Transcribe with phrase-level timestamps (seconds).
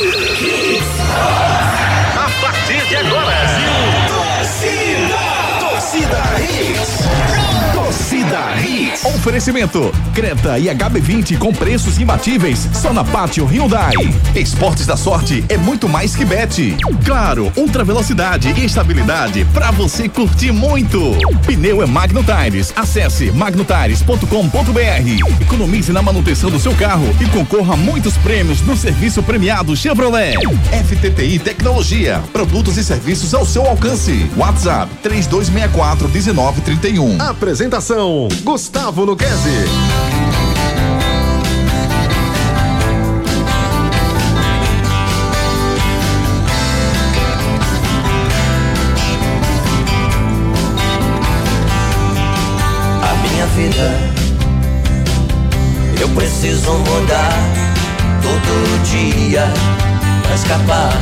[0.00, 0.29] you.
[9.20, 13.92] Oferecimento: Creta e HB20 com preços imbatíveis só na Pátio Hyundai.
[14.34, 16.74] Esportes da sorte é muito mais que bet.
[17.04, 20.98] Claro, ultra velocidade e estabilidade para você curtir muito.
[21.44, 22.72] Pneu é Magno Tires.
[22.74, 25.42] Acesse magnotires.com.br.
[25.42, 30.36] Economize na manutenção do seu carro e concorra a muitos prêmios no serviço premiado Chevrolet.
[30.88, 32.22] FTTI Tecnologia.
[32.32, 34.30] Produtos e serviços ao seu alcance.
[34.34, 37.20] WhatsApp 3264 1931.
[37.20, 39.50] Apresentação: Gustavo Luquezzi.
[53.02, 53.98] a minha vida.
[56.00, 57.32] Eu preciso mudar
[58.22, 59.52] todo dia
[60.22, 60.92] pra escapar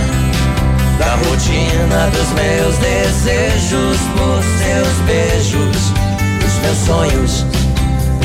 [0.99, 5.93] da rotina dos meus desejos por seus beijos,
[6.47, 7.68] os meus sonhos.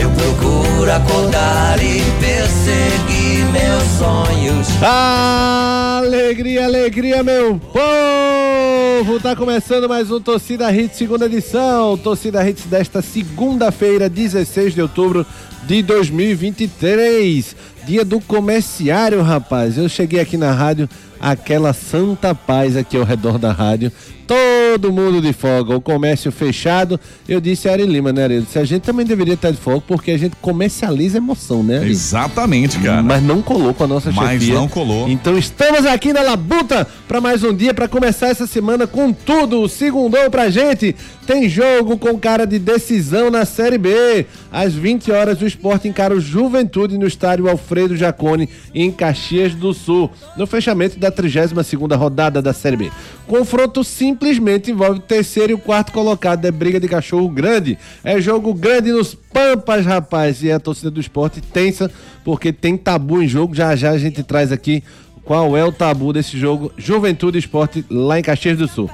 [0.03, 4.67] Eu procuro acordar e perseguir meus sonhos.
[4.83, 9.17] Alegria, alegria, meu povo!
[9.21, 11.97] Tá começando mais um Torcida Hits, segunda edição.
[11.97, 15.25] Torcida Hits desta segunda-feira, 16 de outubro
[15.65, 17.55] de 2023.
[17.85, 19.77] Dia do comerciário, rapaz.
[19.77, 20.87] Eu cheguei aqui na rádio,
[21.19, 23.91] aquela santa paz aqui ao redor da rádio.
[24.25, 26.97] Todo mundo de folga, o comércio fechado.
[27.27, 28.41] Eu disse a Ari Lima, né, Ari?
[28.41, 31.91] Disse, a gente também deveria estar de folga porque a gente comercializa emoção, né, Ari?
[31.91, 33.03] Exatamente, cara.
[33.03, 34.55] Mas não colou com a nossa Mas chefia.
[34.55, 35.09] não colou.
[35.09, 39.67] Então estamos aqui na Labuta para mais um dia para começar essa semana com tudo.
[39.67, 40.95] Segundou pra gente.
[41.27, 44.25] Tem jogo com cara de decisão na Série B.
[44.51, 49.73] Às 20 horas o esporte encara o Juventude no estádio Alfredo Jacone em Caxias do
[49.73, 52.91] Sul, no fechamento da 32ª rodada da Série B.
[53.27, 57.77] Confronto simplesmente envolve o terceiro e o quarto colocado, é briga de cachorro grande.
[58.03, 60.43] É jogo grande nos Pampas, rapaz.
[60.43, 61.89] E a torcida do esporte tensa,
[62.23, 63.55] porque tem tabu em jogo.
[63.55, 64.83] Já já a gente traz aqui
[65.23, 68.89] qual é o tabu desse jogo Juventude Esporte lá em Caxias do Sul.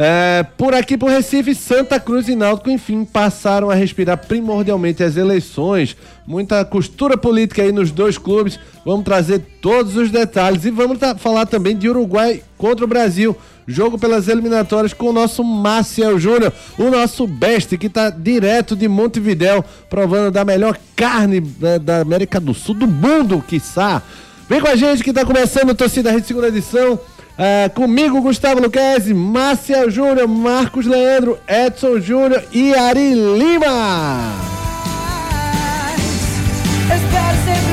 [0.00, 5.16] É, por aqui por Recife, Santa Cruz e Náutico, enfim, passaram a respirar primordialmente as
[5.16, 5.96] eleições.
[6.24, 8.60] Muita costura política aí nos dois clubes.
[8.86, 13.36] Vamos trazer todos os detalhes e vamos falar também de Uruguai contra o Brasil.
[13.66, 18.86] Jogo pelas eliminatórias com o nosso Maciel Júnior, o nosso best que tá direto de
[18.86, 24.00] Montevidéu, provando da melhor carne da, da América do Sul, do mundo, quiçá.
[24.48, 27.00] Vem com a gente que tá começando a Torcida Rede Segunda Edição.
[27.40, 34.57] Ah, comigo, Gustavo Luquezzi, Márcia Júnior, Marcos Leandro, Edson Júnior e Ari Lima.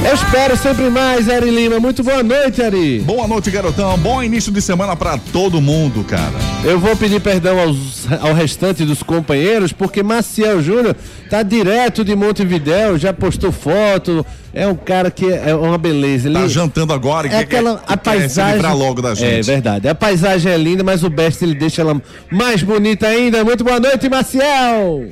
[0.08, 1.80] Eu espero sempre mais, Ari Lima.
[1.80, 3.00] Muito boa noite, Ari.
[3.00, 3.98] Boa noite, garotão.
[3.98, 6.32] Bom início de semana pra todo mundo, cara.
[6.64, 10.96] Eu vou pedir perdão aos, ao restante dos companheiros, porque Maciel Júnior
[11.30, 14.24] tá direto de Montevidéu, já postou foto.
[14.54, 16.28] É um cara que é uma beleza.
[16.30, 19.16] Ele Tá jantando agora é quer- aquela quer- a quer paisagem livrar logo da É
[19.16, 19.46] gente.
[19.46, 19.88] verdade.
[19.88, 22.00] A paisagem é linda, mas o best ele deixa ela
[22.32, 23.44] mais bonita ainda.
[23.44, 25.04] Muito boa noite, Maciel.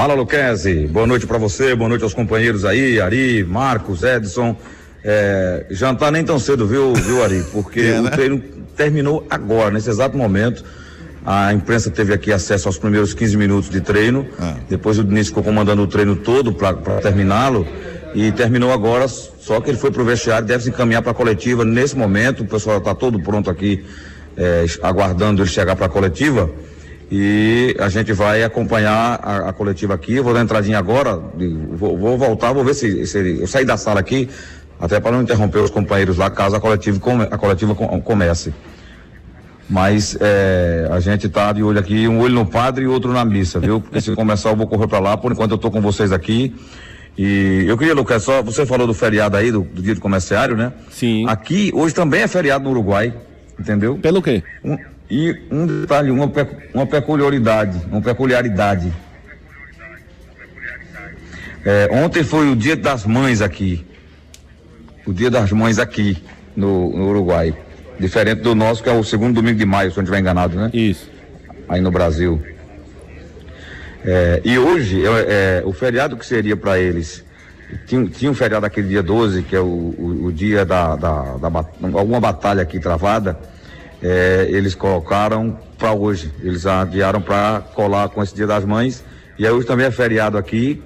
[0.00, 4.56] Fala Luquezzi, boa noite pra você, boa noite aos companheiros aí, Ari, Marcos, Edson.
[5.04, 7.44] É, jantar nem tão cedo, viu, viu Ari?
[7.52, 8.10] Porque É, o né?
[8.10, 8.42] treino
[8.74, 10.64] terminou agora, nesse exato momento.
[11.22, 14.26] A imprensa teve aqui acesso aos primeiros 15 minutos de treino.
[14.38, 14.54] Ah.
[14.70, 16.72] Depois o Diniz ficou comandando o treino todo para
[17.02, 17.68] terminá-lo.
[18.14, 21.62] E terminou agora, só que ele foi pro vestiário, deve se encaminhar para a coletiva
[21.62, 22.42] nesse momento.
[22.42, 23.84] O pessoal está todo pronto aqui,
[24.34, 26.48] é, aguardando ele chegar para a coletiva.
[27.10, 30.14] E a gente vai acompanhar a, a coletiva aqui.
[30.14, 31.20] Eu vou dar entradinha agora,
[31.72, 34.28] vou, vou voltar, vou ver se, se eu sair da sala aqui,
[34.78, 38.54] até para não interromper os companheiros lá, caso a coletiva, come- a coletiva com- comece.
[39.68, 43.24] Mas é, a gente tá de olho aqui, um olho no padre e outro na
[43.24, 43.80] missa, viu?
[43.80, 46.54] Porque se começar eu vou correr para lá, por enquanto eu tô com vocês aqui.
[47.18, 50.56] E eu queria, Lucas, só, você falou do feriado aí, do, do dia do comerciário,
[50.56, 50.72] né?
[50.90, 51.24] Sim.
[51.28, 53.12] Aqui, hoje também é feriado no Uruguai,
[53.58, 53.96] entendeu?
[53.98, 54.42] Pelo quê?
[54.64, 54.78] Um-
[55.10, 56.30] e um detalhe, uma,
[56.72, 58.92] uma peculiaridade, uma peculiaridade.
[61.64, 63.84] É, ontem foi o dia das mães aqui.
[65.04, 66.22] O dia das mães aqui
[66.56, 67.54] no, no Uruguai.
[67.98, 70.56] Diferente do nosso, que é o segundo domingo de maio, se eu não estiver enganado,
[70.56, 70.70] né?
[70.72, 71.10] Isso.
[71.68, 72.40] Aí no Brasil.
[74.04, 77.22] É, e hoje, é, é, o feriado que seria para eles,
[77.86, 81.36] tinha, tinha um feriado aquele dia 12, que é o, o, o dia da, da,
[81.36, 83.38] da alguma batalha aqui travada,
[84.02, 86.32] é, eles colocaram para hoje.
[86.42, 89.04] Eles adiaram para colar com esse dia das mães.
[89.38, 90.82] E aí hoje também é feriado aqui.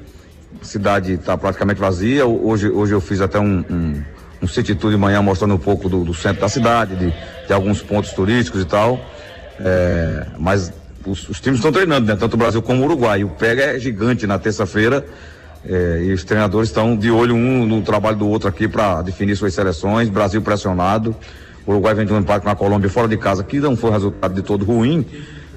[0.61, 2.27] A cidade está praticamente vazia.
[2.27, 4.03] Hoje, hoje eu fiz até um, um,
[4.43, 7.15] um city tour de manhã mostrando um pouco do, do centro da cidade, de,
[7.47, 9.01] de, alguns pontos turísticos e tal.
[9.61, 10.73] É, mas
[11.07, 12.17] os, os, times estão treinando, né?
[12.17, 13.23] Tanto o Brasil como o Uruguai.
[13.25, 15.05] O pega é gigante na terça-feira.
[15.67, 19.37] É, e os treinadores estão de olho um no trabalho do outro aqui para definir
[19.37, 20.09] suas seleções.
[20.09, 21.17] Brasil pressionado.
[21.67, 24.35] O Uruguai vem de um empate na Colômbia fora de casa, que não foi resultado
[24.35, 25.07] de todo ruim.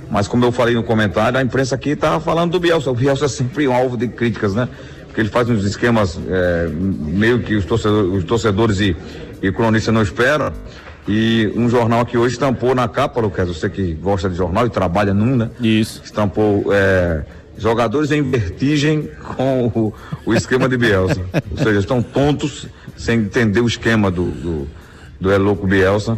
[0.09, 2.89] Mas como eu falei no comentário, a imprensa aqui está falando do Bielsa.
[2.89, 4.69] O Bielsa é sempre um alvo de críticas, né?
[5.05, 8.95] Porque ele faz uns esquemas é, meio que os torcedores, os torcedores e,
[9.41, 10.53] e cronistas não esperam.
[11.07, 14.69] E um jornal que hoje estampou na capa, Lucas, você que gosta de jornal e
[14.69, 15.49] trabalha num, né?
[15.59, 16.01] Isso.
[16.03, 17.23] Estampou é,
[17.57, 19.93] jogadores em vertigem com o,
[20.25, 21.21] o esquema de Bielsa.
[21.51, 24.67] Ou seja, estão tontos sem entender o esquema do, do,
[25.19, 26.17] do Louco Bielsa.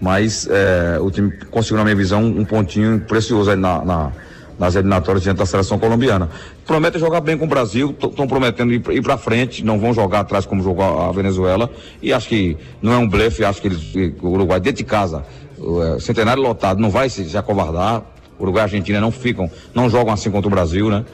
[0.00, 4.12] Mas é, o time conseguiu, na minha visão, um pontinho precioso aí na, na
[4.58, 6.28] nas eliminatórias diante da seleção colombiana.
[6.66, 10.20] Prometem jogar bem com o Brasil, estão prometendo ir, ir para frente, não vão jogar
[10.20, 11.70] atrás como jogou a Venezuela.
[12.00, 15.24] E acho que não é um blefe, acho que eles, o Uruguai dentro de casa,
[15.58, 18.02] o é, centenário lotado, não vai se, se acovardar.
[18.38, 21.04] Uruguai e Argentina não ficam, não jogam assim contra o Brasil, né?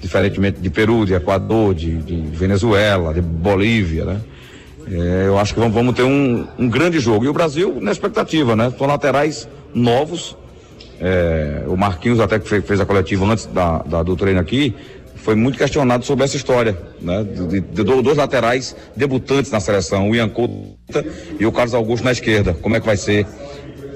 [0.00, 4.20] Diferentemente de Peru, de Equador, de, de Venezuela, de Bolívia, né?
[4.90, 7.24] É, eu acho que vamos, vamos ter um, um, grande jogo.
[7.24, 8.72] E o Brasil na expectativa, né?
[8.76, 10.36] São laterais novos,
[11.00, 14.74] é, o Marquinhos até que fez, a coletiva antes da, da, do treino aqui,
[15.16, 17.22] foi muito questionado sobre essa história, né?
[17.22, 20.76] De, de, de dois laterais debutantes na seleção, o Ian Couto
[21.38, 22.54] e o Carlos Augusto na esquerda.
[22.54, 23.26] Como é que vai ser?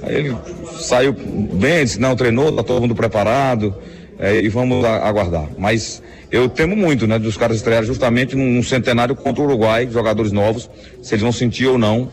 [0.02, 0.36] Aí ele
[0.78, 3.74] saiu bem, disse, não, treinou, tá todo mundo preparado,
[4.18, 5.48] é, e vamos a, aguardar.
[5.58, 10.32] Mas eu temo muito, né, dos caras estrearem justamente num, centenário contra o Uruguai, jogadores
[10.32, 10.68] novos,
[11.02, 12.08] se eles vão sentir ou não.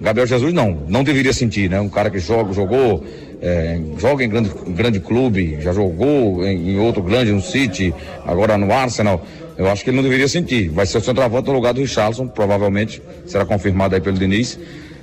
[0.00, 1.80] Gabriel Jesus não, não deveria sentir, né?
[1.80, 3.04] Um cara que joga, jogou
[3.40, 7.94] é, joga em grande, grande clube, já jogou em, em, outro grande, no City,
[8.24, 9.24] agora no Arsenal.
[9.56, 10.68] Eu acho que ele não deveria sentir.
[10.68, 14.58] Vai ser o centroavante no lugar do Richarlison, provavelmente será confirmado aí pelo Diniz.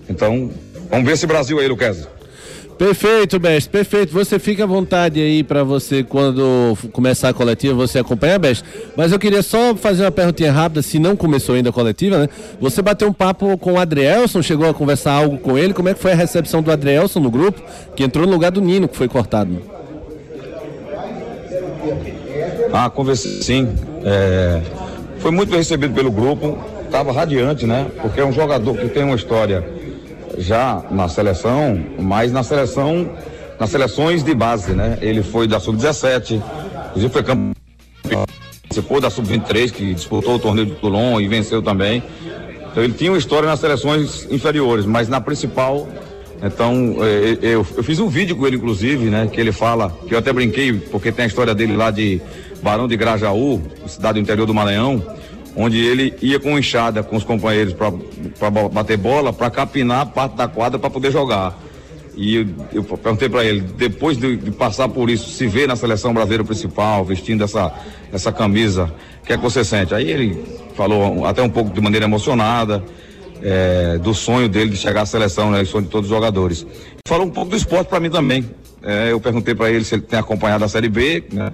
[0.09, 0.49] Então,
[0.89, 2.14] vamos ver esse Brasil aí, Luqueza.
[2.77, 4.11] Perfeito, Best, perfeito.
[4.11, 8.65] Você fica à vontade aí para você, quando começar a coletiva, você acompanha, Best.
[8.97, 12.29] Mas eu queria só fazer uma perguntinha rápida, se não começou ainda a coletiva, né?
[12.59, 15.73] Você bateu um papo com o Adrielson, chegou a conversar algo com ele.
[15.73, 17.61] Como é que foi a recepção do Adrielson no grupo,
[17.95, 19.57] que entrou no lugar do Nino, que foi cortado?
[22.73, 23.69] Ah, conversei sim.
[24.03, 24.61] É...
[25.19, 27.87] Foi muito bem recebido pelo grupo, estava radiante, né?
[28.01, 29.63] Porque é um jogador que tem uma história
[30.37, 33.09] já na seleção, mas na seleção,
[33.59, 34.97] nas seleções de base, né?
[35.01, 36.41] Ele foi da sub-17,
[36.89, 38.25] inclusive foi campeão,
[38.63, 42.03] participou da sub-23, que disputou o torneio de Toulon e venceu também.
[42.71, 45.87] Então ele tinha uma história nas seleções inferiores, mas na principal,
[46.43, 49.29] então eh, eu, eu fiz um vídeo com ele, inclusive, né?
[49.31, 52.21] Que ele fala, que eu até brinquei, porque tem a história dele lá de
[52.61, 55.01] Barão de Grajaú, cidade do interior do Maranhão
[55.55, 60.35] onde ele ia com enxada com os companheiros para bater bola, para capinar a parte
[60.35, 61.57] da quadra para poder jogar.
[62.15, 65.75] E eu, eu perguntei para ele, depois de, de, passar por isso, se vê na
[65.75, 67.73] seleção brasileira principal, vestindo essa,
[68.11, 69.93] essa camisa, o que é que você sente?
[69.93, 70.41] Aí ele
[70.75, 72.83] falou até um pouco de maneira emocionada,
[73.41, 76.65] é, do sonho dele de chegar à seleção, né, o sonho de todos os jogadores.
[77.05, 78.49] Falou um pouco do esporte para mim também.
[78.81, 81.51] É, eu perguntei para ele se ele tem acompanhado a Série B, né,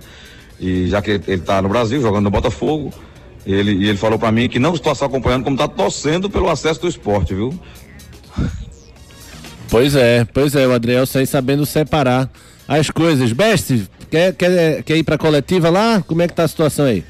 [0.59, 2.93] e já que ele está no Brasil, jogando no Botafogo,
[3.45, 6.49] ele, e ele falou para mim que não está só acompanhando, como está torcendo pelo
[6.49, 7.57] acesso do esporte, viu?
[9.69, 12.29] Pois é, pois é, o Adriel sai sabendo separar
[12.67, 13.31] as coisas.
[13.31, 16.03] Best, quer, quer, quer ir para coletiva lá?
[16.05, 17.03] Como é que tá a situação aí?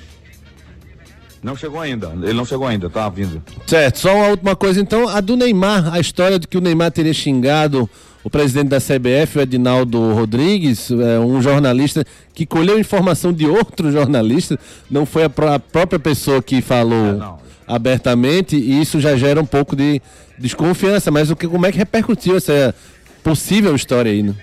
[1.43, 3.41] Não chegou ainda, ele não chegou ainda, tá vindo.
[3.65, 6.91] Certo, só uma última coisa então, a do Neymar, a história de que o Neymar
[6.91, 7.89] teria xingado
[8.23, 13.91] o presidente da CBF, o Edinaldo Rodrigues, é, um jornalista que colheu informação de outro
[13.91, 14.59] jornalista,
[14.89, 19.41] não foi a, pró a própria pessoa que falou é, abertamente, e isso já gera
[19.41, 20.01] um pouco de
[20.37, 21.09] desconfiança.
[21.09, 22.75] Mas o que, como é que repercutiu essa
[23.23, 24.21] possível história aí?
[24.21, 24.35] Né?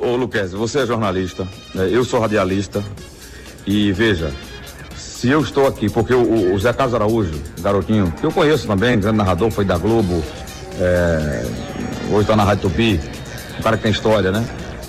[0.00, 1.88] Ô Luquez, você é jornalista, né?
[1.90, 2.82] eu sou radialista,
[3.64, 4.32] e veja,
[4.96, 8.98] se eu estou aqui, porque o, o Zé Carlos Araújo, garotinho, que eu conheço também,
[8.98, 10.20] grande narrador, foi da Globo,
[10.80, 11.44] é,
[12.10, 13.00] hoje está na Rádio Tupi,
[13.58, 14.44] um cara que tem história, né?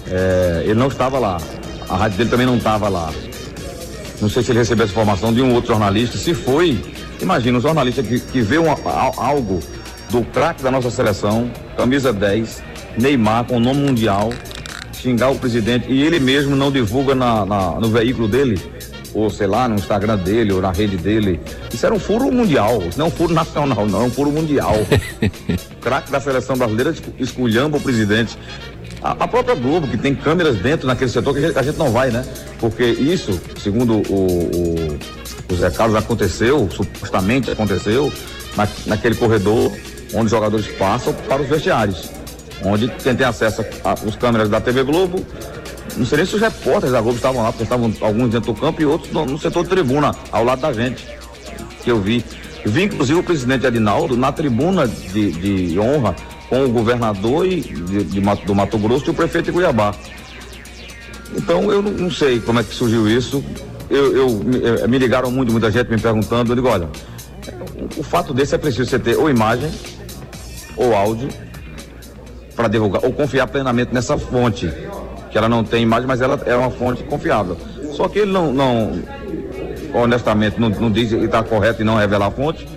[0.09, 1.37] É, ele não estava lá.
[1.89, 3.11] A rádio dele também não estava lá.
[4.21, 6.17] Não sei se ele recebeu essa informação de um outro jornalista.
[6.17, 6.79] Se foi,
[7.21, 8.65] imagina, um jornalista que, que vê um,
[9.17, 9.59] algo
[10.09, 12.63] do craque da nossa seleção, camisa 10,
[12.97, 14.31] Neymar com nome mundial,
[14.93, 18.72] xingar o presidente e ele mesmo não divulga na, na, no veículo dele
[19.13, 21.39] ou sei lá, no Instagram dele, ou na rede dele.
[21.71, 24.75] Isso era um furo mundial, não um furo nacional, não, é um furo mundial.
[25.81, 28.37] Craque da seleção brasileira esculhamba o presidente.
[29.01, 31.77] A, a própria Globo, que tem câmeras dentro naquele setor que a gente, a gente
[31.77, 32.25] não vai, né?
[32.59, 34.99] Porque isso, segundo o, o,
[35.51, 38.11] o Zé Carlos, aconteceu, supostamente aconteceu,
[38.55, 39.71] na, naquele corredor
[40.13, 42.09] onde os jogadores passam para os vestiários.
[42.63, 45.25] Onde quem tem acesso às câmeras da TV Globo,
[45.97, 48.59] não sei nem se os repórteres da Globo estavam lá, porque estavam alguns dentro do
[48.59, 51.05] campo e outros no, no setor tribuna, ao lado da gente,
[51.83, 52.23] que eu vi.
[52.65, 56.15] Vi inclusive o presidente Adinaldo na tribuna de, de honra
[56.49, 59.93] com o governador e de, de, do Mato Grosso e o prefeito de Cuiabá.
[61.35, 63.43] Então eu não, não sei como é que surgiu isso.
[63.89, 66.89] Eu, eu, me, me ligaram muito, muita gente me perguntando, eu digo, olha,
[67.75, 69.69] o, o fato desse é preciso você ter ou imagem
[70.75, 71.29] ou áudio
[72.55, 74.71] para divulgar, ou confiar plenamente nessa fonte,
[75.33, 77.57] que ela não tem imagem, mas ela é uma fonte confiável.
[77.91, 79.01] Só que ele não, não
[79.91, 82.67] honestamente, não, não diz que está correto e não revela a fonte,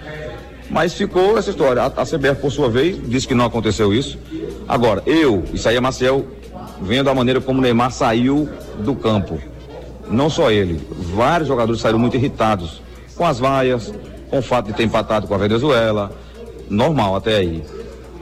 [0.71, 1.83] mas ficou essa história.
[1.83, 4.19] A, a CBF, por sua vez, disse que não aconteceu isso.
[4.67, 6.25] Agora, eu, isso aí é Marcel,
[6.81, 8.49] vendo a maneira como o Neymar saiu
[8.79, 9.39] do campo.
[10.11, 10.81] Não só ele,
[11.15, 12.81] vários jogadores saíram muito irritados
[13.15, 13.93] com as vaias,
[14.31, 16.11] com o fato de ter empatado com a Venezuela.
[16.71, 17.63] Normal até aí.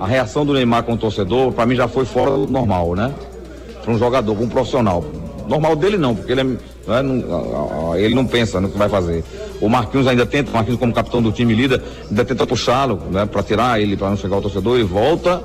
[0.01, 3.15] A reação do Neymar com o torcedor, para mim, já foi fora do normal, né?
[3.85, 5.05] Para um jogador, para um profissional.
[5.47, 9.23] Normal dele não, porque ele, é, né, não, ele não pensa no que vai fazer.
[9.61, 13.27] O Marquinhos ainda tenta, o Marquinhos como capitão do time líder, ainda tenta puxá-lo, né?
[13.27, 15.43] Para tirar ele, para não chegar ao torcedor e volta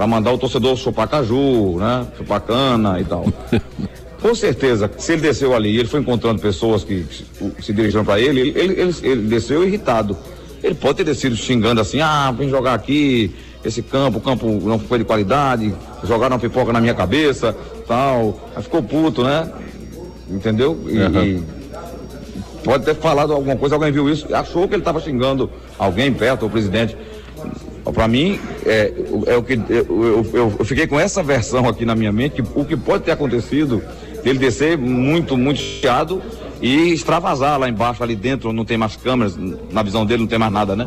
[0.00, 2.06] para mandar o torcedor chupar caju, né?
[2.16, 3.26] Chupar cana e tal.
[4.22, 7.24] Com certeza, se ele desceu ali e ele foi encontrando pessoas que se,
[7.62, 10.16] se dirigiram para ele, ele, ele, ele, ele desceu irritado.
[10.62, 14.78] Ele pode ter descido xingando assim, ah, vem jogar aqui, esse campo, o campo não
[14.78, 17.54] foi de qualidade, jogaram uma pipoca na minha cabeça,
[17.90, 18.38] tal.
[18.54, 19.50] Aí ficou puto, né?
[20.30, 20.78] Entendeu?
[20.86, 21.24] E, uhum.
[21.24, 21.42] e
[22.62, 26.46] pode ter falado alguma coisa, alguém viu isso, achou que ele estava xingando alguém perto,
[26.46, 26.96] o presidente.
[27.92, 28.92] Para mim, é,
[29.26, 32.48] é o que eu, eu, eu, fiquei com essa versão aqui na minha mente, que
[32.54, 33.82] o que pode ter acontecido,
[34.24, 36.22] ele descer muito, muito chiado
[36.62, 39.36] e extravasar lá embaixo, ali dentro, não tem mais câmeras,
[39.72, 40.86] na visão dele não tem mais nada, né?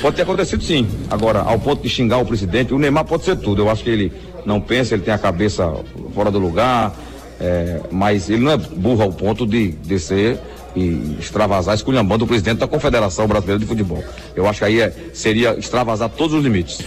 [0.00, 0.86] Pode ter acontecido sim.
[1.10, 3.62] Agora, ao ponto de xingar o presidente, o Neymar pode ser tudo.
[3.62, 4.12] Eu acho que ele
[4.46, 5.70] não pensa, ele tem a cabeça
[6.14, 6.94] fora do lugar,
[7.40, 10.38] é, mas ele não é burro ao ponto de descer
[10.76, 14.02] e extravasar, esculhambando o presidente da Confederação Brasileira de Futebol.
[14.34, 16.80] Eu acho que aí é, seria extravasar todos os limites.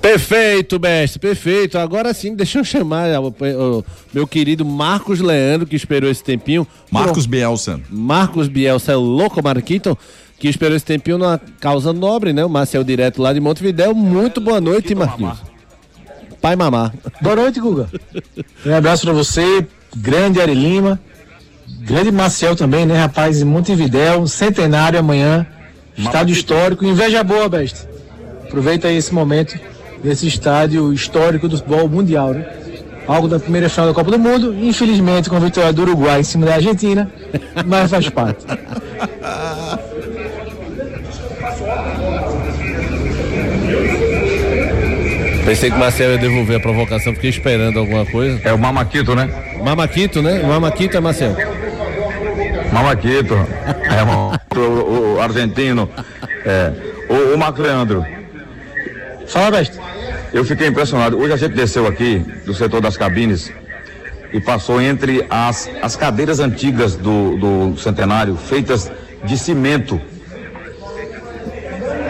[0.00, 1.76] Perfeito, mestre, perfeito.
[1.76, 6.66] Agora sim, deixa eu chamar o, o, meu querido Marcos Leandro, que esperou esse tempinho.
[6.90, 7.80] Marcos Bielsa.
[7.90, 9.98] Marcos Bielsa, é louco, Marquito
[10.38, 12.44] que esperou esse tempinho na causa nobre, né?
[12.44, 13.94] O Marcel direto lá de Montevidéu.
[13.94, 15.38] Muito boa noite, Marquinhos.
[16.40, 16.92] Pai Mamá.
[17.20, 17.88] Boa noite, Guga.
[18.64, 19.66] Um abraço pra você,
[19.96, 21.00] grande Ari Lima,
[21.80, 23.40] grande Marcel também, né, rapaz?
[23.40, 25.46] Em Montevidéu, centenário amanhã,
[25.96, 26.84] estádio histórico.
[26.84, 27.88] Inveja boa, Best.
[28.44, 29.58] Aproveita aí esse momento
[30.02, 32.46] desse estádio histórico do futebol mundial, né?
[33.08, 36.24] Algo da primeira final da Copa do Mundo, infelizmente com a vitória do Uruguai em
[36.24, 37.10] cima da Argentina,
[37.64, 38.44] mas faz parte.
[45.46, 48.40] Pensei que o Marcelo ia devolver a provocação, fiquei esperando alguma coisa.
[48.42, 49.30] É o Mamaquito, né?
[49.62, 50.40] Mamaquito, né?
[50.42, 51.36] O Mamaquito é Marcelo.
[52.72, 53.34] Mamaquito.
[53.34, 55.88] é o, o, o, argentino.
[56.44, 56.72] É.
[57.08, 58.04] O, o Marco Leandro.
[59.28, 59.80] Fala, mestre.
[60.32, 61.16] Eu fiquei impressionado.
[61.16, 63.52] Hoje a gente desceu aqui do setor das cabines
[64.32, 68.90] e passou entre as, as cadeiras antigas do, do centenário, feitas
[69.22, 70.00] de cimento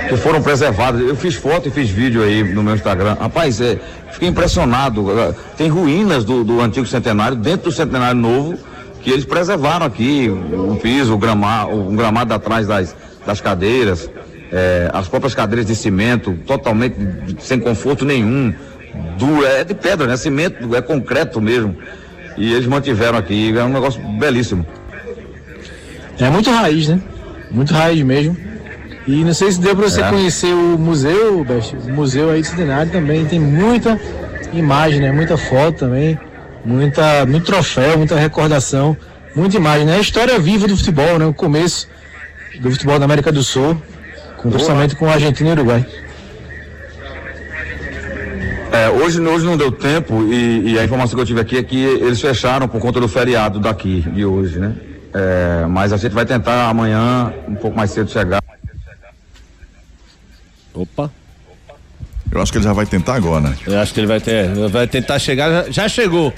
[0.09, 1.01] que foram preservadas.
[1.01, 3.15] Eu fiz foto e fiz vídeo aí no meu Instagram.
[3.15, 3.79] Rapaz, é,
[4.13, 5.07] fiquei impressionado.
[5.57, 8.59] Tem ruínas do, do antigo centenário, dentro do centenário novo,
[9.03, 12.95] que eles preservaram aqui, o piso, o gramado, gramado atrás das,
[13.25, 14.11] das cadeiras,
[14.53, 16.97] é, as próprias cadeiras de cimento, totalmente
[17.41, 18.55] sem conforto nenhum.
[19.47, 20.17] É de pedra, né?
[20.17, 21.77] Cimento, é concreto mesmo.
[22.37, 24.65] E eles mantiveram aqui, é um negócio belíssimo.
[26.19, 27.01] É muito raiz, né?
[27.51, 28.46] Muito raiz mesmo.
[29.07, 30.09] E não sei se deu para você é.
[30.09, 31.77] conhecer o museu, Best.
[31.77, 34.01] O museu aí de Centenário também tem muita
[34.53, 35.13] imagem, né?
[35.13, 36.19] Muita foto também,
[36.65, 38.97] muita, muito troféu, muita recordação,
[39.35, 39.97] muita imagem, né?
[39.97, 41.25] A história viva do futebol, né?
[41.25, 41.89] O começo
[42.61, 43.81] do futebol da América do Sul,
[44.39, 45.87] com, justamente com a Argentina e Uruguai.
[48.73, 51.63] É, hoje, hoje não deu tempo e, e, a informação que eu tive aqui é
[51.63, 54.75] que eles fecharam por conta do feriado daqui, de hoje, né?
[55.15, 58.46] É, mas a gente vai tentar amanhã, um pouco mais cedo, chegar.
[60.77, 61.11] Opa.
[62.31, 63.57] Eu acho que ele já vai tentar agora, né?
[63.67, 66.33] Eu acho que ele vai ter, vai tentar chegar, já, já chegou.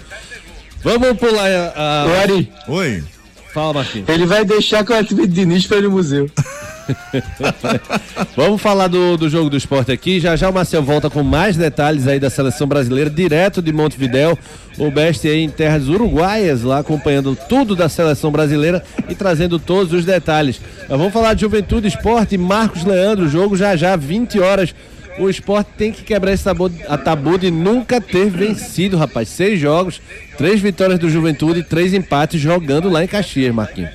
[0.83, 2.05] Vamos pular a.
[2.05, 2.21] a...
[2.23, 2.53] Ari.
[2.69, 3.05] Oi.
[3.53, 4.09] Fala, Marquinhos.
[4.09, 6.31] Ele vai deixar com a de Diniz para ir no museu.
[8.37, 10.21] Vamos falar do, do jogo do esporte aqui.
[10.21, 14.39] Já já o Marcel volta com mais detalhes aí da seleção brasileira, direto de Montevidéu.
[14.79, 19.93] O Best aí em terras uruguaias, lá acompanhando tudo da seleção brasileira e trazendo todos
[19.93, 20.61] os detalhes.
[20.89, 24.75] Mas vamos falar de Juventude Esporte, Marcos Leandro, jogo já já, 20 horas.
[25.19, 29.29] O esporte tem que quebrar esse tabu, a tabu de nunca ter vencido, rapaz.
[29.29, 30.01] Seis jogos,
[30.37, 33.91] três vitórias do Juventude três empates jogando lá em Caxias, Marquinhos.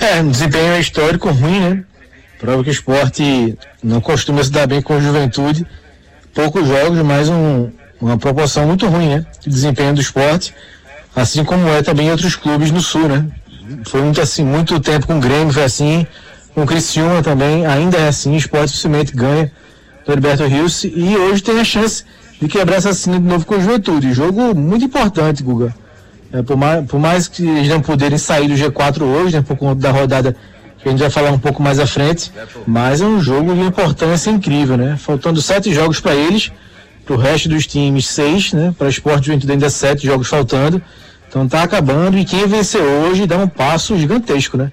[0.00, 1.84] É, um desempenho histórico ruim, né?
[2.38, 5.66] Prova que o esporte não costuma se dar bem com a juventude.
[6.32, 7.68] Poucos jogos, mas um,
[8.00, 9.26] uma proporção muito ruim, né?
[9.40, 10.54] De desempenho do esporte.
[11.16, 13.26] Assim como é também em outros clubes no sul, né?
[13.86, 16.06] Foi muito assim, muito tempo com o Grêmio, foi assim.
[16.54, 18.34] Com o Criciúma também, ainda é assim.
[18.34, 19.50] O esporte dificilmente ganha
[20.06, 20.84] do Alberto Rios.
[20.84, 22.04] E hoje tem a chance
[22.40, 24.12] de quebrar essa cena de novo com a juventude.
[24.12, 25.74] Jogo muito importante, Guga.
[26.32, 29.56] É, por, mais, por mais que eles não poderem sair do G4 hoje, né, por
[29.56, 30.36] conta da rodada
[30.78, 32.30] que a gente vai falar um pouco mais à frente,
[32.66, 34.96] mas é um jogo de importância incrível, né?
[34.96, 36.52] Faltando sete jogos para eles,
[37.04, 38.72] para o resto dos times seis, né?
[38.78, 40.80] Para Esporte Juventude ainda sete jogos faltando,
[41.28, 44.70] então tá acabando e quem vencer hoje dá um passo gigantesco, né?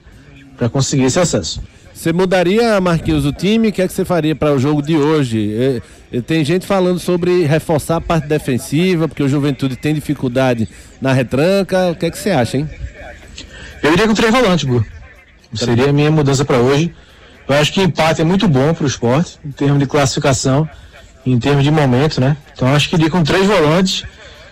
[0.55, 1.61] Para conseguir esse acesso.
[1.95, 3.69] Você mudaria, Marquinhos, o time?
[3.69, 5.81] O que é que você faria para o jogo de hoje?
[6.11, 10.67] É, é, tem gente falando sobre reforçar a parte defensiva, porque o Juventude tem dificuldade
[11.01, 11.91] na retranca.
[11.91, 12.69] O que é que você acha, hein?
[13.81, 14.85] Eu iria com três volantes, Bu.
[15.53, 16.93] Seria a minha mudança para hoje.
[17.47, 20.67] Eu acho que empate é muito bom para o esporte, em termos de classificação,
[21.25, 22.35] em termos de momento, né?
[22.53, 24.03] Então acho que iria com três volantes.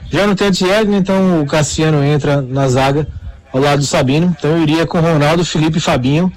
[0.10, 3.06] Já não tem Thierry, então o Cassiano entra na zaga
[3.52, 4.34] ao lado do Sabino.
[4.38, 6.32] Então eu iria com Ronaldo, Felipe e Fabinho.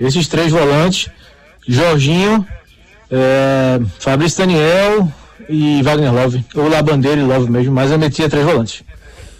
[0.00, 1.10] Esses três volantes.
[1.68, 2.46] Jorginho,
[3.10, 5.12] é, Fabrício Daniel
[5.48, 6.44] e Wagner Love.
[6.54, 8.82] Ou Labandeira e Love mesmo, mas eu metia três volantes.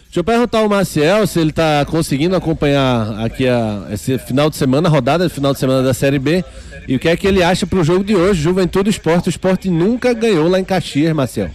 [0.04, 4.56] Deixa eu perguntar ao Maciel se ele está conseguindo acompanhar aqui a, esse final de
[4.56, 6.44] semana, a rodada de final de semana da Série B.
[6.88, 8.42] E o que é que ele acha para o jogo de hoje?
[8.42, 9.28] Juventude Esporte.
[9.28, 11.50] O esporte nunca ganhou lá em Caxias, Maciel.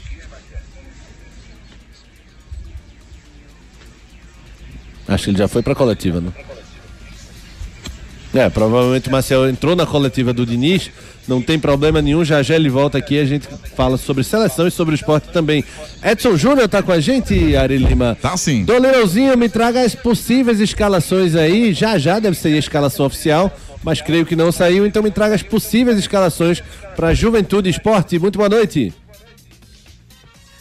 [5.06, 6.32] Acho que ele já foi para a coletiva, né?
[8.36, 10.92] É, provavelmente o Marcel entrou na coletiva do Diniz,
[11.26, 14.72] não tem problema nenhum, já já ele volta aqui, a gente fala sobre seleção e
[14.72, 15.64] sobre o esporte também.
[16.04, 18.18] Edson Júnior tá com a gente, Ari Lima?
[18.22, 18.66] Tá sim.
[18.66, 23.50] Doleirãozinho, me traga as possíveis escalações aí, já já deve ser a escalação oficial,
[23.82, 26.62] mas creio que não saiu, então me traga as possíveis escalações
[26.94, 28.20] para Juventude Esporte.
[28.20, 28.94] Muito boa noite.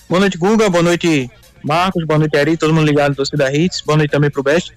[0.08, 1.28] Boa noite, Guga, boa noite,
[1.60, 4.72] Marcos, boa noite, Ari, todo mundo ligado no Torcida Hits, boa noite também pro Best.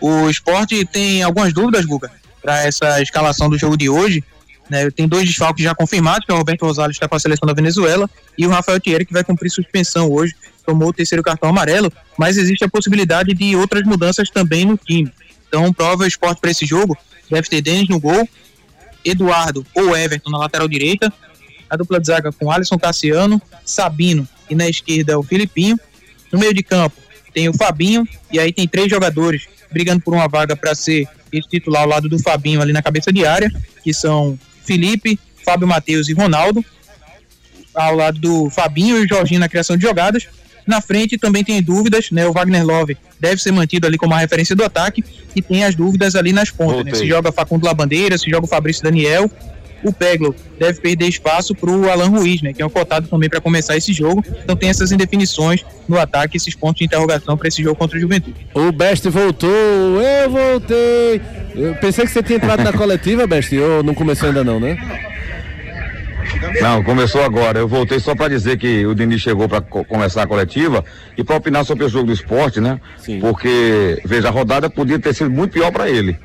[0.00, 2.10] O esporte tem algumas dúvidas, Guga,
[2.40, 4.24] para essa escalação do jogo de hoje.
[4.68, 4.90] Né?
[4.90, 7.52] Tem dois desfalques já confirmados, que é o Roberto Rosales está com a seleção da
[7.52, 11.92] Venezuela e o Rafael Thierry que vai cumprir suspensão hoje, tomou o terceiro cartão amarelo,
[12.16, 15.12] mas existe a possibilidade de outras mudanças também no time.
[15.48, 16.96] Então, prova esporte para esse jogo,
[17.28, 18.28] deve ter Denis no gol,
[19.04, 21.12] Eduardo ou Everton na lateral direita,
[21.68, 25.78] a dupla de zaga com Alisson Cassiano, Sabino e na esquerda o Filipinho.
[26.32, 26.94] No meio de campo
[27.30, 31.48] tem o Fabinho, e aí tem três jogadores brigando por uma vaga para ser esse
[31.48, 33.50] titular ao lado do Fabinho ali na cabeça de área,
[33.82, 36.64] que são Felipe, Fábio Matheus e Ronaldo.
[37.74, 40.26] Ao lado do Fabinho e o Jorginho na criação de jogadas.
[40.66, 42.26] Na frente também tem dúvidas, né?
[42.26, 45.74] O Wagner Love deve ser mantido ali como a referência do ataque e tem as
[45.74, 46.94] dúvidas ali nas pontas, né?
[46.94, 49.30] Se joga Facundo Labandeira, se joga o Fabrício Daniel
[49.82, 53.28] o Peglo deve perder espaço para o Alan Ruiz, né, que é um cotado também
[53.28, 54.24] para começar esse jogo.
[54.42, 58.00] Então tem essas indefinições no ataque, esses pontos de interrogação para esse jogo contra o
[58.00, 58.46] Juventude.
[58.54, 61.20] O Best voltou, eu voltei.
[61.54, 64.78] Eu pensei que você tinha entrado na coletiva, Best, ou não começou ainda não, né?
[66.60, 67.58] Não, começou agora.
[67.58, 70.84] Eu voltei só para dizer que o Denis chegou para co começar a coletiva
[71.16, 72.80] e para opinar sobre o jogo do esporte, né?
[72.98, 73.20] Sim.
[73.20, 76.16] Porque, veja, a rodada podia ter sido muito pior para ele.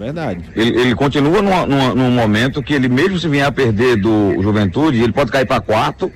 [0.00, 0.42] Verdade.
[0.56, 4.40] Ele, ele continua numa, numa, num momento que ele, mesmo se vier a perder do
[4.40, 6.10] Juventude, ele pode cair para quarto,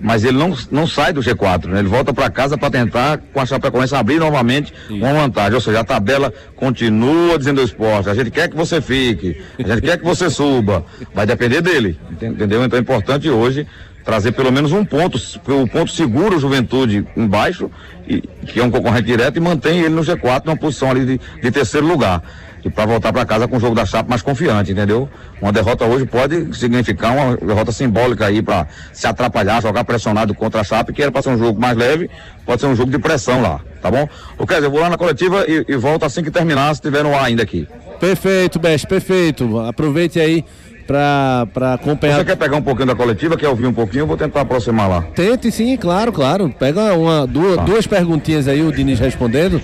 [0.00, 1.80] mas ele não, não sai do G4, né?
[1.80, 5.54] Ele volta para casa para tentar, com a Chapecoense, abrir novamente uma vantagem.
[5.54, 9.68] Ou seja, a tabela continua dizendo ao esporte, a gente quer que você fique, a
[9.68, 10.82] gente quer que você suba.
[11.14, 12.64] Vai depender dele, entendeu?
[12.64, 13.66] Então é importante hoje
[14.06, 17.70] trazer pelo menos um ponto, o ponto seguro Juventude embaixo,
[18.08, 21.20] e, que é um concorrente direto, e mantém ele no G4, numa posição ali de,
[21.42, 22.22] de terceiro lugar
[22.64, 25.08] e para voltar para casa com o jogo da chapa mais confiante, entendeu?
[25.40, 30.60] Uma derrota hoje pode significar uma derrota simbólica aí para se atrapalhar, jogar pressionado contra
[30.60, 32.08] a chapa, que era para ser um jogo mais leve,
[32.46, 34.08] pode ser um jogo de pressão lá, tá bom?
[34.38, 37.02] O Kézia, eu vou lá na coletiva e, e volto assim que terminar, se tiver
[37.02, 37.66] no ar ainda aqui.
[37.98, 39.60] Perfeito, Best, perfeito.
[39.60, 40.44] Aproveite aí
[40.86, 42.18] para acompanhar.
[42.18, 44.02] Você quer pegar um pouquinho da coletiva, quer ouvir um pouquinho?
[44.02, 45.02] Eu vou tentar aproximar lá.
[45.14, 46.52] Tente sim, claro, claro.
[46.58, 47.62] Pega uma, duas, tá.
[47.62, 49.60] duas perguntinhas aí, o Diniz respondendo.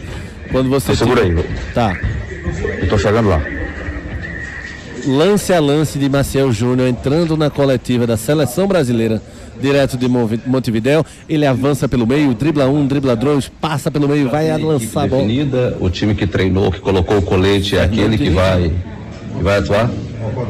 [0.51, 0.97] Quando você.
[0.97, 1.35] Segura aí.
[1.75, 1.97] Tá.
[2.89, 3.39] Eu tô chegando lá.
[5.07, 9.21] lance a lance de Maciel Júnior entrando na coletiva da seleção brasileira,
[9.61, 11.05] direto de Montevidéu.
[11.29, 15.07] Ele avança pelo meio, dribla um, dribla dois, passa pelo meio, vai a lançar a
[15.07, 15.23] bola.
[15.23, 18.73] definida, o time que treinou, que colocou o colete é aquele que vai,
[19.37, 19.91] que vai atuar.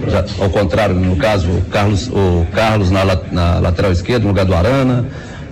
[0.07, 4.45] Já, ao contrário, no caso, o Carlos, o Carlos na, na lateral esquerda, no lugar
[4.45, 5.07] do Arana,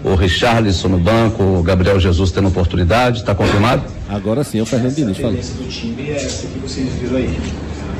[0.07, 3.83] o Richarlison no banco, o Gabriel Jesus tendo oportunidade, está confirmado?
[4.09, 5.33] Agora sim, é o Fernando Diniz falou.
[5.33, 7.37] do time é essa que vocês viram aí.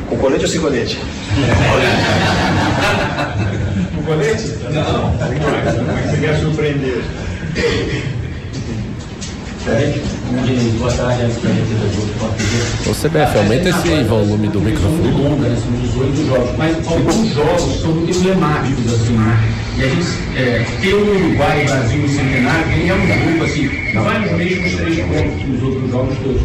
[0.09, 0.99] Com colete ou sem colete?
[3.97, 4.55] Com colete?
[4.73, 5.11] Não.
[6.09, 7.03] Você quer surpreender?
[12.89, 15.11] Ô CBF, aumenta esse volume do microfone.
[15.11, 15.57] longa, né?
[15.61, 19.53] São 18 jogos, mas alguns jogos são muito emblemáticos, assim, né?
[19.77, 23.07] E a gente é, ter o Uruguai, o Brasil e o Centenário, ele é um
[23.07, 26.43] grupo, assim, não vai nos mesmos três pontos que os outros jogos todos.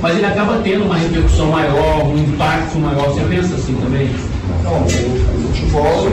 [0.00, 3.08] Mas ele acaba tendo uma repercussão maior, um impacto maior.
[3.08, 4.10] Você pensa assim também?
[4.62, 6.10] Não, o, futebol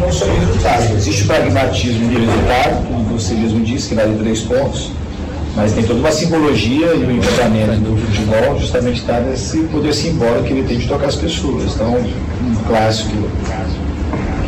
[0.00, 0.96] não só o resultado.
[0.96, 4.90] Existe o pragmatismo de resultado, como você mesmo disse, que vale três pontos,
[5.56, 10.44] mas tem toda uma simbologia e o encantamento do futebol justamente está nesse poder simbólico
[10.44, 11.72] que ele tem de tocar as pessoas.
[11.74, 13.10] Então, um clássico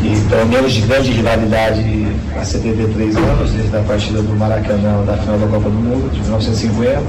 [0.01, 2.07] que pelo menos de grande rivalidade
[2.39, 6.21] há 73 anos, desde a partida do Maracanã da final da Copa do Mundo, de
[6.21, 7.01] 1950,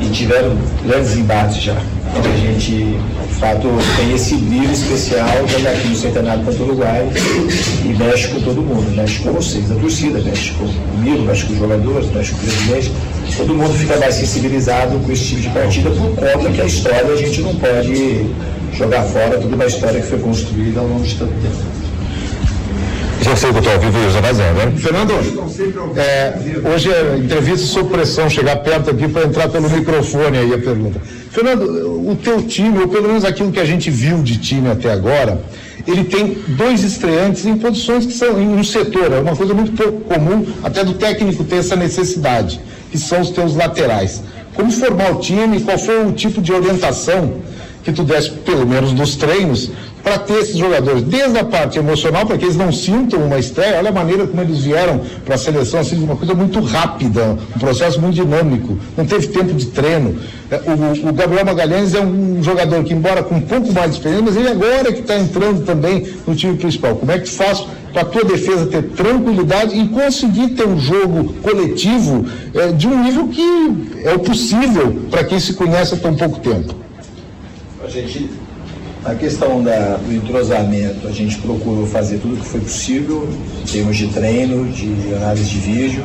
[0.00, 1.76] e tiveram grandes embates já.
[2.16, 6.66] Onde a gente, de fato, tem esse brilho especial de aqui no Centenário contra o
[6.66, 7.08] Uruguai
[7.84, 11.52] e mexe com todo mundo, mexe com vocês, a torcida, mexe com- comigo, mexe com
[11.52, 12.92] os jogadores, mexe com o presidente.
[13.36, 17.12] Todo mundo fica mais sensibilizado com esse tipo de partida por conta que a história
[17.12, 18.26] a gente não pode
[18.72, 21.76] jogar fora toda uma história que foi construída ao longo de tanto tempo.
[23.22, 24.72] Já sei que eu estou ao vivo e já vai zero, né?
[24.76, 25.12] Fernando,
[25.96, 26.34] é,
[26.72, 31.00] hoje é entrevista sob pressão, chegar perto aqui para entrar pelo microfone aí a pergunta.
[31.30, 31.64] Fernando,
[32.08, 35.42] o teu time, ou pelo menos aquilo que a gente viu de time até agora,
[35.86, 39.72] ele tem dois estreantes em posições que são em um setor, é uma coisa muito
[39.72, 42.60] pouco comum, até do técnico ter essa necessidade,
[42.96, 44.22] que são os teus laterais.
[44.54, 47.42] Como formar o time, qual foi o tipo de orientação
[47.84, 49.70] que tu desse, pelo menos nos treinos,
[50.06, 53.78] para ter esses jogadores, desde a parte emocional, para que eles não sintam uma estreia,
[53.78, 57.58] olha a maneira como eles vieram para a seleção, assim, uma coisa muito rápida, um
[57.58, 60.16] processo muito dinâmico, não teve tempo de treino.
[60.48, 63.96] É, O, o Gabriel Magalhães é um jogador que, embora com um pouco mais de
[63.96, 66.94] experiência, mas ele agora que está entrando também no time principal.
[66.94, 71.34] Como é que faz para a tua defesa ter tranquilidade e conseguir ter um jogo
[71.42, 76.14] coletivo é, de um nível que é o possível para quem se conhece há tão
[76.14, 76.76] pouco tempo?
[77.84, 78.30] A gente,
[79.06, 83.28] na questão da, do entrosamento, a gente procurou fazer tudo o que foi possível,
[83.62, 86.04] em termos de treino, de análise de vídeo.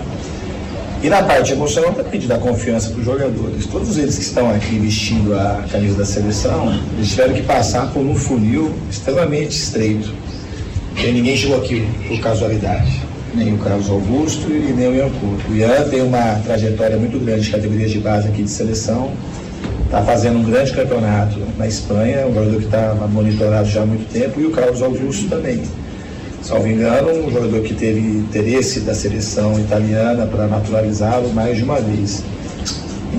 [1.03, 3.65] E na parte emocional também de dar confiança para os jogadores.
[3.65, 8.01] Todos eles que estão aqui vestindo a camisa da seleção, eles tiveram que passar por
[8.03, 10.13] um funil extremamente estreito.
[10.95, 13.01] E ninguém chegou aqui por casualidade.
[13.33, 15.49] Nem o Carlos Augusto e nem o Ian Couto.
[15.49, 19.11] O Ian tem uma trajetória muito grande de categorias de base aqui de seleção
[19.91, 24.09] está fazendo um grande campeonato na Espanha, um jogador que está monitorado já há muito
[24.09, 25.61] tempo, e o Carlos Augusto também.
[26.41, 31.81] Salvo engano, um jogador que teve interesse da seleção italiana para naturalizá-lo mais de uma
[31.81, 32.23] vez.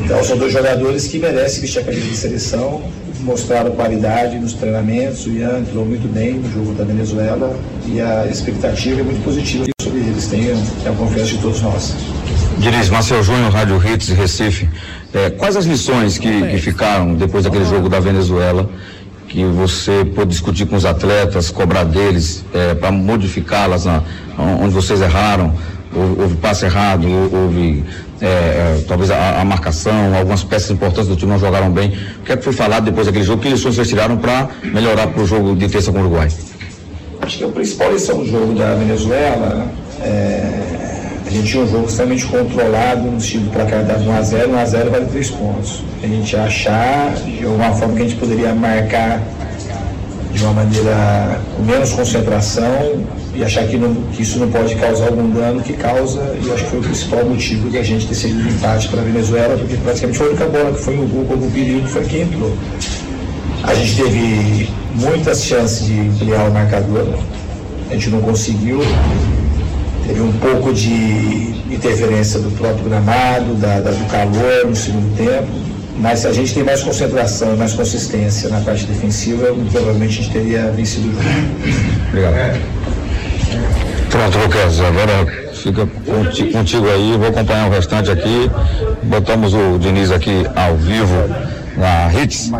[0.03, 2.83] Então são dois jogadores que merecem vestir a camisa de seleção,
[3.21, 7.55] mostraram qualidade nos treinamentos, o Ian entrou muito bem no jogo da Venezuela
[7.87, 10.57] e a expectativa é muito positiva sobre eles, tenho
[10.87, 12.12] a confiança de todos nós.
[12.63, 14.69] Diniz, Marcel Júnior, Rádio Hits, Recife.
[15.13, 18.69] É, quais as lições que, que ficaram depois daquele jogo da Venezuela
[19.29, 22.45] que você pôde discutir com os atletas, cobrar deles
[22.81, 23.85] para modificá-las
[24.39, 25.53] onde vocês erraram?
[25.95, 27.85] Houve, houve passe errado, hou- houve
[28.21, 31.91] é, é, talvez a, a marcação, algumas peças importantes do time não jogaram bem.
[32.21, 33.43] O que é que foi falado depois daquele jogo?
[33.43, 36.29] Que lições vocês tiraram para melhorar para o jogo de terça com o Uruguai?
[37.21, 39.67] Acho que a principal lição do jogo da Venezuela
[40.01, 40.72] é,
[41.33, 45.07] a gente tinha um jogo extremamente controlado no estilo para cá dava 1x0, 1x0 vale
[45.07, 45.83] 3 pontos.
[46.03, 49.23] A gente achar de alguma forma que a gente poderia marcar
[50.35, 53.03] de uma maneira com menos concentração
[53.35, 56.65] e achar que, não- que isso não pode causar algum dano, que causa, e acho
[56.65, 60.19] que foi o principal motivo da gente ter sido empate para a Venezuela, porque praticamente
[60.19, 62.55] foi a única bola que foi no gol como perigo, foi quem entrou.
[63.63, 67.09] A gente teve muitas chances de ampliar o marcador,
[67.91, 68.81] a gente não conseguiu.
[70.07, 75.47] Teve um pouco de interferência do próprio gramado, da, da- do calor no segundo tempo.
[75.99, 80.23] Mas se a gente tem mais concentração e mais consistência na parte defensiva, provavelmente a
[80.23, 81.25] gente teria vencido o jogo.
[82.09, 82.61] Obrigado.
[84.11, 88.51] Pronto, Lucas, agora fica conti- contigo aí, vou acompanhar o restante aqui.
[89.05, 91.15] Botamos o Diniz aqui ao vivo
[91.77, 92.51] na Hits,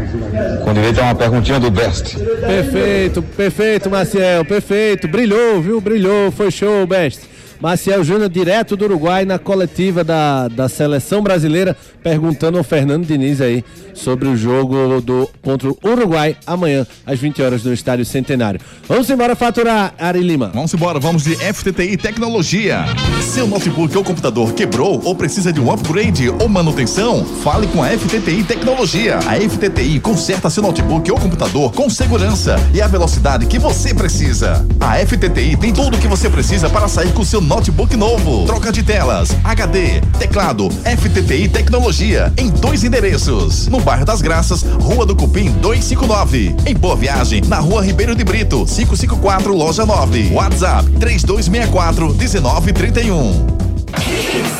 [0.65, 2.17] com direito a uma perguntinha do Best.
[2.17, 5.09] Perfeito, perfeito, Maciel, perfeito.
[5.09, 5.81] Brilhou, viu?
[5.81, 7.21] Brilhou, foi show, Best.
[7.63, 13.41] Maciel Júnior, direto do Uruguai, na coletiva da, da seleção brasileira, perguntando ao Fernando Diniz
[13.41, 18.61] aí sobre o jogo do, contra o Uruguai amanhã, às 20 horas, no Estádio Centenário.
[18.89, 20.51] Vamos embora faturar, Ari Lima.
[20.53, 22.85] Vamos embora, vamos de FTTI Tecnologia.
[23.23, 27.25] Seu notebook ou computador quebrou ou precisa de um upgrade ou manutenção?
[27.45, 29.19] Fale com a FTTI Tecnologia.
[29.19, 34.67] A FTTI conserta seu notebook ou computador com segurança e a velocidade que você precisa.
[34.81, 38.47] A FTTI tem tudo o que você precisa para sair com seu notebook novo.
[38.47, 43.69] Troca de telas, HD, teclado, FTTI Tecnologia em dois endereços.
[43.69, 46.57] No bairro das Graças, Rua do Cupim 259.
[46.65, 50.31] Em Boa Viagem, na Rua Ribeiro de Brito, 554, Loja 9.
[50.33, 53.47] WhatsApp 3264 1931.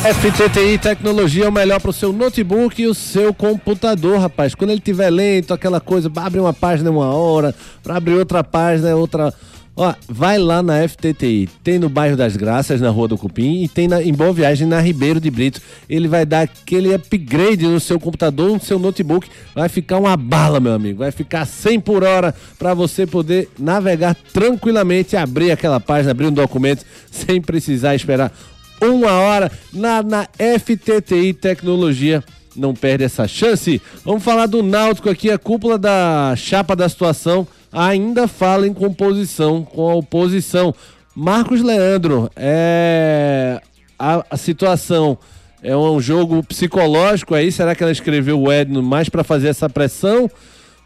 [0.03, 4.53] FTTI Tecnologia é o melhor para o seu notebook e o seu computador, rapaz.
[4.53, 8.89] Quando ele tiver lento, aquela coisa, abre uma página uma hora, para abrir outra página
[8.89, 9.33] é outra.
[9.75, 11.49] Ó, vai lá na FTTI.
[11.63, 14.67] Tem no bairro das Graças, na Rua do Cupim, e tem na, em Boa Viagem,
[14.67, 15.59] na Ribeiro de Brito.
[15.89, 19.27] Ele vai dar aquele upgrade no seu computador, no seu notebook.
[19.55, 20.99] Vai ficar uma bala, meu amigo.
[20.99, 26.31] Vai ficar 100 por hora para você poder navegar tranquilamente, abrir aquela página, abrir um
[26.31, 28.31] documento, sem precisar esperar
[28.79, 30.27] uma hora na, na
[30.59, 32.23] FTTI Tecnologia.
[32.55, 33.81] Não perde essa chance.
[34.05, 39.63] Vamos falar do Náutico aqui, a cúpula da chapa da situação ainda fala em composição
[39.63, 40.73] com a oposição.
[41.15, 43.61] Marcos Leandro, é
[43.97, 45.17] a, a situação
[45.63, 47.51] é um jogo psicológico aí?
[47.51, 50.29] Será que ela escreveu o Edno mais para fazer essa pressão?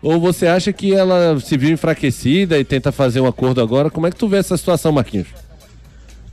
[0.03, 3.89] Ou você acha que ela se viu enfraquecida e tenta fazer um acordo agora?
[3.89, 5.27] Como é que tu vê essa situação, Marquinhos?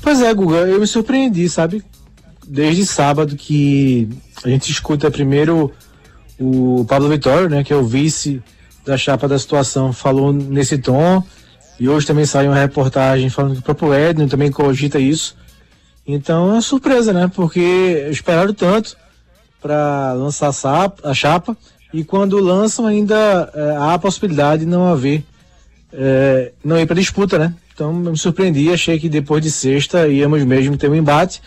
[0.03, 1.83] Pois é, Guga, eu me surpreendi, sabe?
[2.47, 4.07] Desde sábado que
[4.45, 5.73] a gente escuta primeiro
[6.39, 8.43] o Pablo Vitório, né, que é o vice
[8.85, 11.23] da chapa da situação, falou nesse tom.
[11.79, 15.37] E hoje também saiu uma reportagem falando que o próprio Edno também cogita isso.
[16.07, 17.31] Então é uma surpresa, né?
[17.35, 18.97] Porque esperaram tanto
[19.61, 20.53] para lançar
[21.03, 21.57] a chapa
[21.93, 25.25] e quando lançam ainda é, há a possibilidade de não haver,
[25.93, 27.55] é, não ir para disputa, né?
[27.73, 31.41] Então me surpreendi, achei que depois de sexta íamos mesmo ter um embate.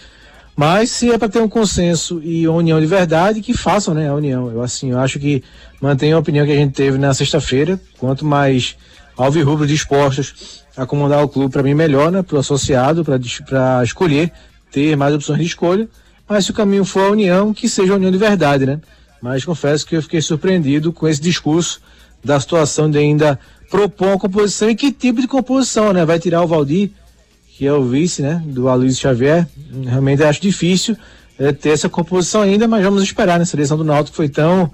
[0.58, 4.10] Mas se é para ter um consenso e uma união de verdade, que façam, né,
[4.10, 4.52] a união.
[4.52, 5.44] Eu assim, eu acho que
[5.80, 7.80] mantém a opinião que a gente teve na sexta-feira.
[8.00, 8.76] Quanto mais
[9.16, 14.32] alvirrubro dispostos a comandar o clube, para mim melhor, né, para o associado, para escolher,
[14.72, 15.88] ter mais opções de escolha.
[16.28, 18.82] Mas se o caminho for a união, que seja a união de verdade, né?
[19.22, 21.80] Mas confesso que eu fiquei surpreendido com esse discurso
[22.24, 23.40] da situação de ainda
[23.70, 26.04] propor uma composição e que tipo de composição, né?
[26.04, 26.90] Vai tirar o Valdir,
[27.58, 29.48] que é o vice, né, do Aloysio Xavier.
[29.84, 30.96] Realmente acho difícil
[31.40, 33.46] é, ter essa composição ainda, mas vamos esperar, né?
[33.52, 34.70] eleição do Náutico foi tão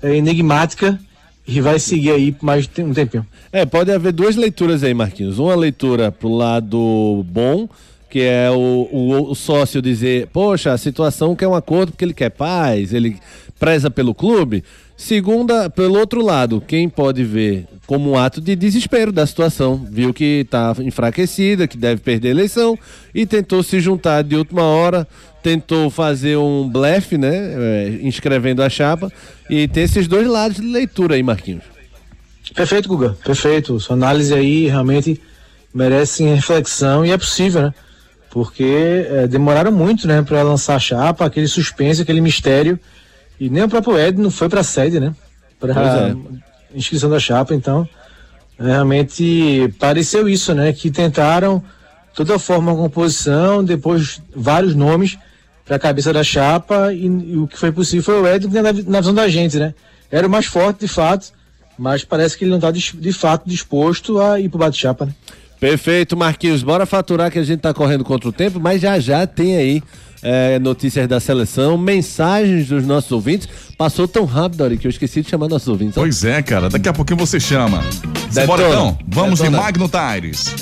[0.00, 0.96] é, enigmática
[1.44, 3.26] e vai seguir aí por mais um tempinho.
[3.52, 5.40] É, pode haver duas leituras aí, Marquinhos.
[5.40, 7.68] Uma leitura pro lado bom,
[8.08, 12.14] que é o, o, o, sócio dizer, poxa, a situação quer um acordo porque ele
[12.14, 13.18] quer paz, ele
[13.58, 14.62] preza pelo clube.
[15.00, 20.12] Segunda, pelo outro lado, quem pode ver como um ato de desespero da situação, viu
[20.12, 22.78] que está enfraquecida, que deve perder a eleição
[23.14, 25.08] e tentou se juntar de última hora,
[25.42, 29.10] tentou fazer um blefe, né, é, inscrevendo a chapa
[29.48, 31.64] e tem esses dois lados de leitura aí, Marquinhos.
[32.54, 33.80] Perfeito, Guga, perfeito.
[33.80, 35.18] Sua análise aí realmente
[35.72, 37.74] merece reflexão e é possível, né?
[38.30, 42.78] Porque é, demoraram muito, né, para lançar a chapa, aquele suspense, aquele mistério
[43.40, 45.14] e nem o próprio Ed não foi para a sede, né?
[45.58, 46.16] Para é.
[46.74, 47.88] inscrição da chapa, então
[48.58, 50.74] realmente pareceu isso, né?
[50.74, 51.64] Que tentaram
[52.14, 55.18] toda forma composição, depois vários nomes
[55.64, 58.72] para a cabeça da chapa e, e, o que foi possível foi o Ed na,
[58.72, 59.74] na visão da gente, né?
[60.10, 61.32] Era o mais forte de fato,
[61.78, 65.06] mas parece que ele não está de, de, fato disposto a ir para o bate-chapa,
[65.06, 65.14] né?
[65.60, 66.62] Perfeito, Marquinhos.
[66.62, 69.82] Bora faturar que a gente está correndo contra o tempo, mas já já tem aí
[70.22, 73.46] é, notícias da seleção, mensagens dos nossos ouvintes.
[73.76, 75.94] Passou tão rápido, Ari, que eu esqueci de chamar nossos ouvintes.
[75.94, 76.70] Pois é, cara.
[76.70, 77.82] Daqui a pouquinho você chama.
[78.46, 78.98] Bora então?
[79.06, 79.58] Vamos Detona.
[79.58, 80.54] de Magno Tires.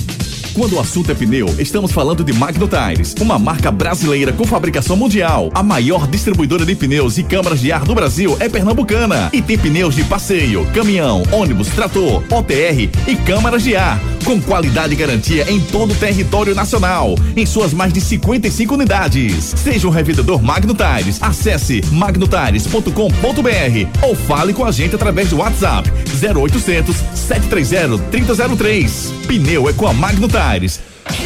[0.59, 4.97] Quando o assunto é pneu, estamos falando de Magno Tires, uma marca brasileira com fabricação
[4.97, 5.51] mundial.
[5.55, 9.57] A maior distribuidora de pneus e câmaras de ar do Brasil é pernambucana e tem
[9.57, 15.51] pneus de passeio, caminhão, ônibus, trator, OTR e câmaras de ar, com qualidade e garantia
[15.51, 19.55] em todo o território nacional, em suas mais de 55 unidades.
[19.57, 25.91] Seja um revendedor Magno Tires, acesse magnotires.com.br ou fale com a gente através do WhatsApp
[26.23, 29.14] 0800 730 3003.
[29.27, 30.79] Pneu é com a Magno Tires.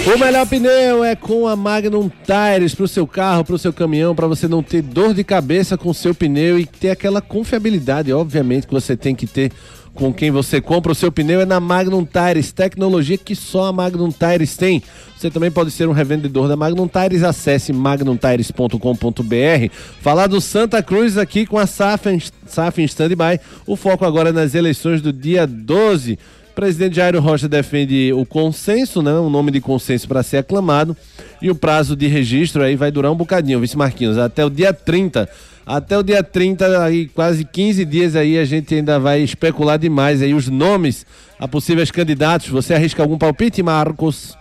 [0.07, 3.73] O melhor pneu é com a Magnum Tires para o seu carro, para o seu
[3.73, 7.21] caminhão, para você não ter dor de cabeça com o seu pneu e ter aquela
[7.21, 9.51] confiabilidade, obviamente, que você tem que ter
[9.95, 13.73] com quem você compra o seu pneu é na Magnum Tires, tecnologia que só a
[13.73, 14.83] Magnum Tires tem.
[15.17, 19.73] Você também pode ser um revendedor da Magnum Tires, acesse magnumtires.com.br.
[20.01, 23.39] Falar do Santa Cruz aqui com a SAF em, SAF em stand-by.
[23.67, 26.19] O foco agora é nas eleições do dia 12.
[26.51, 29.13] O presidente Jairo Rocha defende o consenso, né?
[29.15, 30.97] Um nome de consenso para ser aclamado.
[31.41, 34.73] E o prazo de registro aí vai durar um bocadinho, vice Marquinhos, até o dia
[34.73, 35.29] 30.
[35.65, 40.21] Até o dia 30, aí, quase 15 dias aí, a gente ainda vai especular demais
[40.21, 41.07] aí os nomes
[41.39, 42.49] a possíveis candidatos.
[42.49, 44.37] Você arrisca algum palpite, Marcos?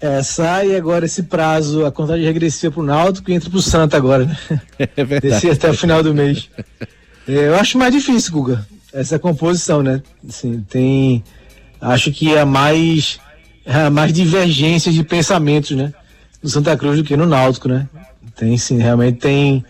[0.00, 4.24] É, sai agora esse prazo, a contagem regressiva pro Náutico e entra pro Santa agora,
[4.24, 4.38] né?
[4.96, 5.34] É verdade.
[5.34, 6.48] Descer até o final do mês.
[7.28, 10.02] É, eu acho mais difícil, Guga, essa composição, né?
[10.26, 11.22] Assim, tem.
[11.78, 13.20] Acho que há mais,
[13.66, 15.92] há mais divergências de pensamentos, né?
[16.42, 17.86] No Santa Cruz do que no Náutico, né?
[18.36, 19.64] Tem sim, realmente tem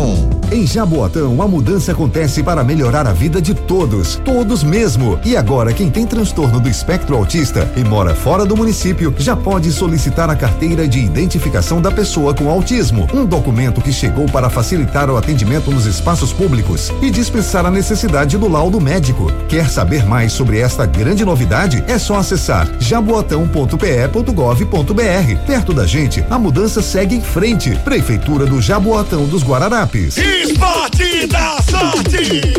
[0.51, 5.17] Em Jaboatão, a mudança acontece para melhorar a vida de todos, todos mesmo.
[5.23, 9.71] E agora, quem tem transtorno do espectro autista e mora fora do município já pode
[9.71, 15.09] solicitar a carteira de identificação da pessoa com autismo, um documento que chegou para facilitar
[15.09, 19.31] o atendimento nos espaços públicos e dispensar a necessidade do laudo médico.
[19.47, 21.81] Quer saber mais sobre esta grande novidade?
[21.87, 25.45] É só acessar jaboatão.pe.gov.br.
[25.47, 27.73] Perto da gente, a mudança segue em frente.
[27.85, 29.90] Prefeitura do Jaboatão dos Guararapes.
[29.93, 32.53] Esporte da sorte.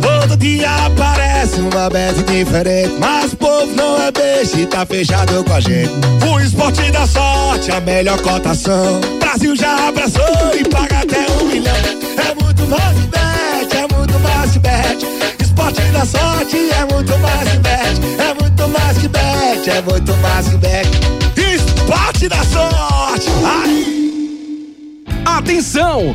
[0.00, 2.94] Todo dia aparece uma bet diferente.
[3.00, 5.90] Mas o povo não é beijo e tá fechado com a gente.
[6.30, 9.00] O esporte da sorte, a melhor cotação.
[9.18, 11.74] Brasil já abraçou e paga até um milhão.
[11.74, 15.06] É muito mais que bet, é muito mais que bet.
[15.40, 18.00] Esporte da sorte é muito mais que bet.
[18.22, 20.88] É muito mais que bet, é muito mais que bet.
[21.36, 23.28] Esporte da sorte.
[23.44, 23.98] Ai.
[25.24, 26.14] Atenção!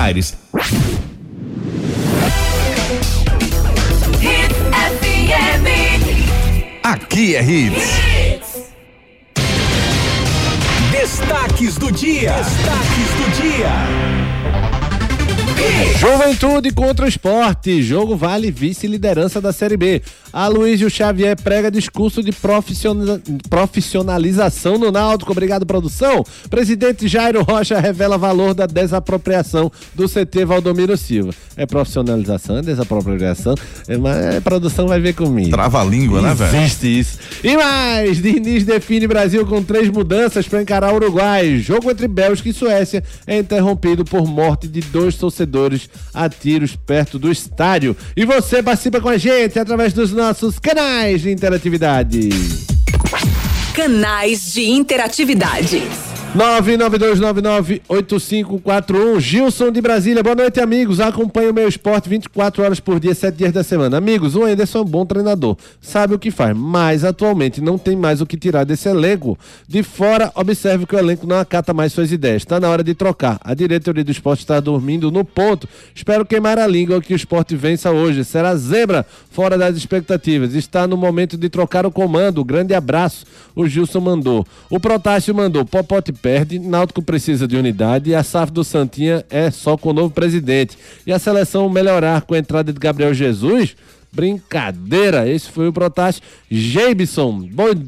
[0.01, 0.35] Tires.
[6.83, 8.71] Aqui é Hits.
[10.91, 12.33] Destaques do dia.
[12.33, 14.50] Destaques do dia.
[16.01, 17.83] Juventude contra o esporte.
[17.83, 20.01] Jogo vale vice-liderança da Série B.
[20.33, 22.31] A Luísio Xavier prega discurso de
[23.49, 25.31] profissionalização no Náutico.
[25.31, 26.23] Obrigado, produção.
[26.49, 31.33] Presidente Jairo Rocha revela valor da desapropriação do CT Valdomiro Silva.
[31.55, 33.53] É profissionalização, é desapropriação,
[33.87, 35.51] é, mas a produção vai ver comigo.
[35.51, 36.55] Trava a língua, né, velho?
[36.55, 37.19] Existe isso.
[37.43, 41.57] E mais, Diniz define Brasil com três mudanças para encarar o Uruguai.
[41.57, 45.50] Jogo entre Bélgica e Suécia é interrompido por morte de dois torcedores
[46.13, 47.95] a tiros perto do estádio.
[48.15, 52.29] E você participa com a gente através dos nossos canais de interatividade.
[53.73, 56.10] Canais de interatividade.
[56.35, 60.23] 992998541 Gilson de Brasília.
[60.23, 61.01] Boa noite, amigos.
[61.01, 63.97] Acompanhe o meu esporte 24 horas por dia, 7 dias da semana.
[63.97, 65.57] Amigos, o Anderson é um bom treinador.
[65.81, 69.37] Sabe o que faz, mas atualmente não tem mais o que tirar desse elenco.
[69.67, 72.43] De fora, observe que o elenco não acata mais suas ideias.
[72.43, 73.37] Está na hora de trocar.
[73.43, 75.67] A diretoria do esporte está dormindo no ponto.
[75.93, 78.23] Espero queimar a língua que o esporte vença hoje.
[78.23, 80.55] Será zebra fora das expectativas.
[80.55, 82.41] Está no momento de trocar o comando.
[82.45, 83.25] Grande abraço.
[83.53, 84.47] O Gilson mandou.
[84.69, 85.65] O Protásio mandou.
[85.65, 89.93] Popote perde, Náutico precisa de unidade e a SAF do Santinha é só com o
[89.93, 90.77] novo presidente.
[91.05, 93.75] E a seleção melhorar com a entrada de Gabriel Jesus?
[94.13, 97.47] Brincadeira, esse foi o Protásio Jebson.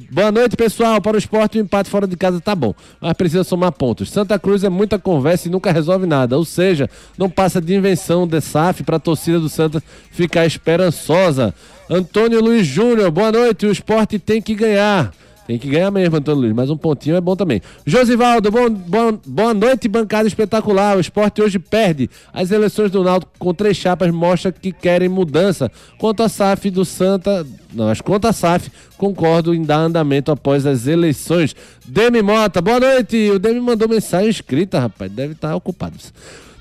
[0.10, 1.02] Boa noite, pessoal.
[1.02, 4.10] Para o esporte, o empate fora de casa tá bom, mas precisa somar pontos.
[4.10, 8.26] Santa Cruz é muita conversa e nunca resolve nada, ou seja, não passa de invenção
[8.26, 11.54] de SAF para a torcida do Santa ficar esperançosa.
[11.90, 13.66] Antônio Luiz Júnior, boa noite.
[13.66, 15.14] O esporte tem que ganhar.
[15.46, 17.62] Tem que ganhar mesmo, Antônio Luiz, mas um pontinho é bom também.
[17.86, 20.96] Josivaldo, bom, bom, boa noite, bancada espetacular.
[20.96, 22.10] O esporte hoje perde.
[22.34, 25.70] As eleições do Náutico com três chapas mostram que querem mudança.
[25.98, 30.66] Quanto a SAF do Santa, não, mas quanto a SAF, concordo em dar andamento após
[30.66, 31.54] as eleições.
[31.86, 33.32] Demi Mota, boa noite.
[33.32, 35.96] O Demi mandou mensagem escrita, rapaz, deve estar ocupado.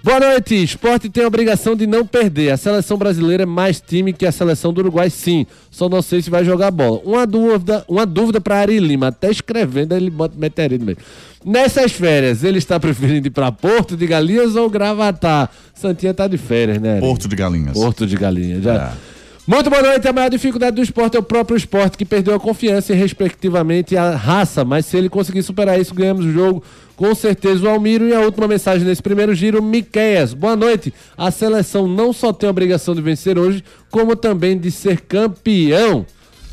[0.05, 0.61] Boa noite.
[0.61, 2.51] Esporte tem a obrigação de não perder.
[2.51, 5.47] A seleção brasileira é mais time que a seleção do Uruguai, sim.
[5.71, 7.01] Só não sei se vai jogar bola.
[7.05, 9.09] Uma dúvida, uma dúvida para Ari Lima.
[9.09, 10.99] Até escrevendo, ele bota meteria no meio.
[11.45, 15.49] Nessas férias, ele está preferindo ir para Porto de Galinhas ou Gravatar?
[15.73, 16.95] Santinha tá de férias, né?
[16.95, 17.01] Ari?
[17.01, 17.75] Porto de Galinhas.
[17.75, 18.65] Porto de Galinhas.
[18.65, 18.75] Já.
[18.75, 19.13] É.
[19.47, 20.07] Muito boa noite.
[20.09, 23.97] A maior dificuldade do esporte é o próprio esporte, que perdeu a confiança e, respectivamente,
[23.97, 24.65] a raça.
[24.65, 26.63] Mas se ele conseguir superar isso, ganhamos o jogo
[27.03, 28.09] com certeza o Almiro.
[28.09, 30.33] E a última mensagem nesse primeiro giro, Miqueias.
[30.35, 30.95] Boa noite.
[31.17, 36.07] A seleção não só tem a obrigação de vencer hoje, como também de ser campeão.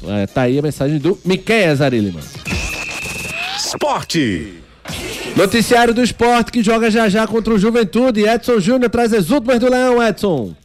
[0.03, 2.23] É, tá aí a mensagem do Miqueias Ariliman.
[3.55, 4.55] Esporte.
[5.35, 8.27] Noticiário do esporte que joga já já contra o Juventude.
[8.27, 10.55] Edson Júnior traz as últimas do Leão, Edson.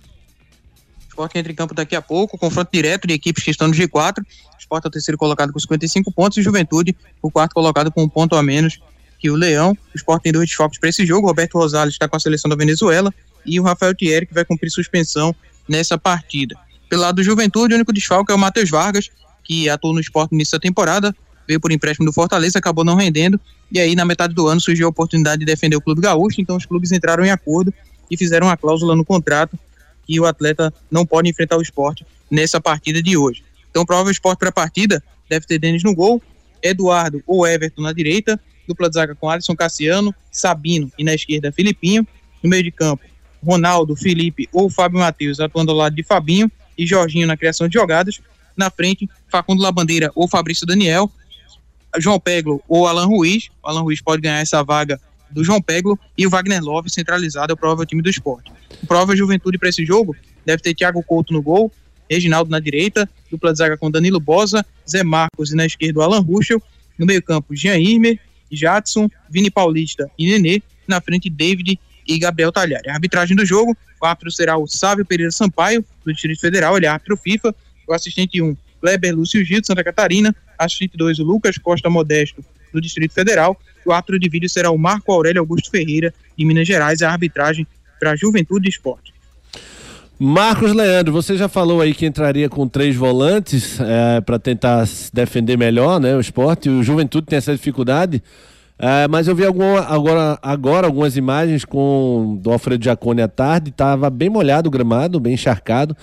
[1.07, 4.25] Esporte entra em campo daqui a pouco, confronto direto de equipes que estão no G4.
[4.59, 8.09] Esporte é o terceiro colocado com 55 pontos e Juventude o quarto colocado com um
[8.09, 8.81] ponto a menos
[9.25, 9.73] que o Leão.
[9.73, 11.27] O Sport tem dois desfalques para esse jogo.
[11.27, 13.11] Roberto Rosales está com a seleção da Venezuela
[13.47, 15.35] e o Rafael Thierry que vai cumprir suspensão
[15.67, 16.55] nessa partida.
[16.91, 19.09] Pelo lado do Juventude, o único desfalque é o Matheus Vargas,
[19.43, 21.17] que atuou no esporte no início da temporada,
[21.49, 23.41] veio por empréstimo do Fortaleza, acabou não rendendo,
[23.73, 26.55] e aí na metade do ano surgiu a oportunidade de defender o Clube Gaúcho, então
[26.55, 27.73] os clubes entraram em acordo
[28.11, 29.59] e fizeram uma cláusula no contrato
[30.07, 33.43] que o atleta não pode enfrentar o esporte nessa partida de hoje.
[33.71, 36.23] Então, provável esporte para a partida deve ter Denis no gol,
[36.63, 41.53] Eduardo ou Everton na direita, dupla de zaga com Alisson Cassiano, Sabino e na esquerda
[41.53, 42.07] Filipinho,
[42.43, 43.05] no meio de campo
[43.45, 47.75] Ronaldo, Felipe ou Fábio Matheus atuando ao lado de Fabinho e Jorginho na criação de
[47.75, 48.21] jogadas,
[48.57, 51.11] na frente Facundo Labandeira ou Fabrício Daniel,
[51.99, 55.01] João Peglo ou Alan Ruiz, o Alan Ruiz pode ganhar essa vaga
[55.31, 58.51] do João Peglo e o Wagner Love centralizado é o provável time do esporte.
[58.83, 61.71] O provável juventude para esse jogo deve ter Thiago Couto no gol,
[62.09, 66.03] Reginaldo na direita, dupla de zaga com Danilo Bosa, Zé Marcos e na esquerda o
[66.03, 66.63] Alan Ruschel,
[66.99, 68.21] no meio campo Jean Irmer,
[68.55, 72.89] Jadson, Vini Paulista e Nenê, na frente David e Gabriel Talhari.
[72.89, 76.87] A arbitragem do jogo, o árbitro será o Sávio Pereira Sampaio, do Distrito Federal, ele
[76.87, 77.55] é árbitro FIFA,
[77.87, 82.45] o assistente 1, Kleber Lúcio Gil, de Santa Catarina, assistente 2, o Lucas Costa Modesto,
[82.73, 86.67] do Distrito Federal, o árbitro de vídeo será o Marco Aurélio Augusto Ferreira, de Minas
[86.67, 87.67] Gerais, a arbitragem
[87.99, 89.14] para Juventude e Esporte.
[90.19, 95.59] Marcos Leandro, você já falou aí que entraria com três volantes é, para tentar defender
[95.59, 96.15] melhor, né?
[96.17, 98.23] O esporte, o Juventude tem essa dificuldade.
[98.79, 104.11] É, mas eu vi agora, agora algumas imagens com do Alfredo Jacone à tarde, estava
[104.11, 105.97] bem molhado o gramado, bem encharcado.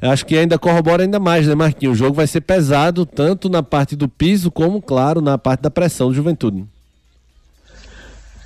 [0.00, 1.96] Eu acho que ainda corrobora ainda mais, né, Marquinhos?
[1.96, 5.70] O jogo vai ser pesado, tanto na parte do piso, como, claro, na parte da
[5.70, 6.64] pressão do Juventude.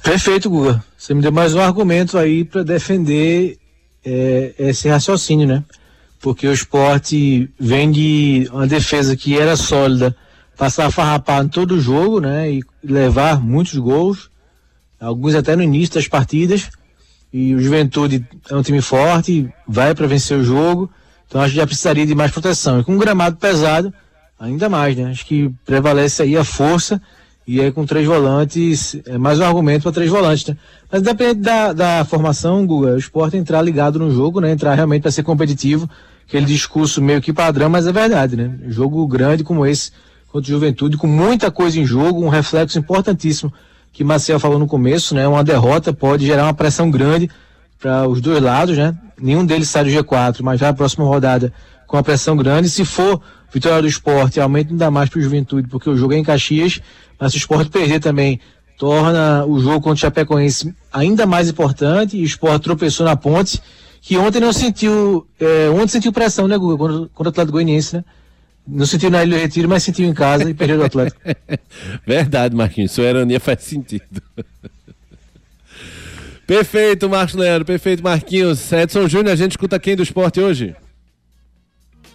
[0.02, 0.82] Perfeito, Guga.
[0.96, 3.58] Você me deu mais um argumento aí para defender
[4.04, 5.64] é, esse raciocínio, né?
[6.20, 10.16] Porque o esporte vem de uma defesa que era sólida,
[10.56, 12.50] passar a farrapar em todo o jogo, né?
[12.50, 14.30] E levar muitos gols,
[15.00, 16.70] alguns até no início das partidas.
[17.32, 20.90] E o Juventude é um time forte, vai para vencer o jogo.
[21.26, 22.78] Então acho que já precisaria de mais proteção.
[22.78, 23.92] E com um gramado pesado,
[24.38, 25.10] ainda mais, né?
[25.10, 27.00] Acho que prevalece aí a força.
[27.46, 30.56] E aí com três volantes, é mais um argumento para três volantes, né?
[30.90, 34.52] Mas depende da, da formação, Guga, o esporte entrar ligado no jogo, né?
[34.52, 35.90] Entrar realmente para ser competitivo.
[36.26, 38.58] Aquele discurso meio que padrão, mas é verdade, né?
[38.68, 39.90] Jogo grande como esse
[40.30, 43.52] contra Juventude, com muita coisa em jogo, um reflexo importantíssimo
[43.92, 45.28] que Marcel falou no começo, né?
[45.28, 47.28] Uma derrota pode gerar uma pressão grande
[47.78, 48.96] para os dois lados, né?
[49.20, 51.52] Nenhum deles sai do G4, mas já a próxima rodada
[51.86, 52.70] com a pressão grande.
[52.70, 53.20] Se for
[53.52, 56.80] vitória do esporte, aumenta ainda mais para o Juventude, porque o jogo é em Caxias,
[57.18, 58.40] mas se o esporte perder também,
[58.78, 62.16] torna o jogo contra o Chapecoense ainda mais importante.
[62.16, 63.60] E o esporte tropeçou na ponte,
[64.00, 67.96] que ontem não sentiu, é, ontem sentiu pressão, né, Guga, contra, contra o Atlético Goianiense,
[67.96, 68.04] né?
[68.66, 71.20] Não sentiu na Ilha do Retiro, mas sentiu em casa e perdeu o Atlético.
[72.06, 72.92] Verdade, Marquinhos.
[72.92, 74.22] Sua ironia faz sentido.
[76.46, 77.64] perfeito, Marcos Leandro.
[77.64, 78.72] Perfeito, Marquinhos.
[78.72, 80.76] Edson Júnior, a gente escuta quem do esporte hoje?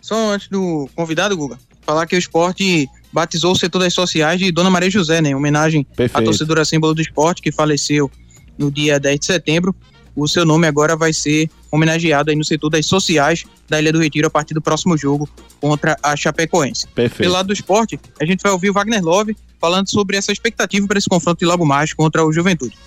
[0.08, 4.53] Só antes do convidado, Guga, falar que o esporte batizou o setor das sociais de
[4.53, 5.32] Dona Maria José, né?
[5.32, 6.18] Em homenagem Perfeito.
[6.18, 8.10] à torcedora símbolo do esporte que faleceu
[8.58, 9.76] no dia 10 de setembro.
[10.16, 13.99] O seu nome agora vai ser homenageado aí no setor das sociais da Ilha do
[13.99, 15.28] Retiro a partir do próximo jogo
[15.60, 16.88] contra a Chapecoense.
[16.88, 17.24] Perfeito.
[17.24, 20.88] Pelo lado do esporte, a gente vai ouvir o Wagner Love falando sobre essa expectativa
[20.88, 22.78] para esse confronto de Lago Mágico contra o Juventude.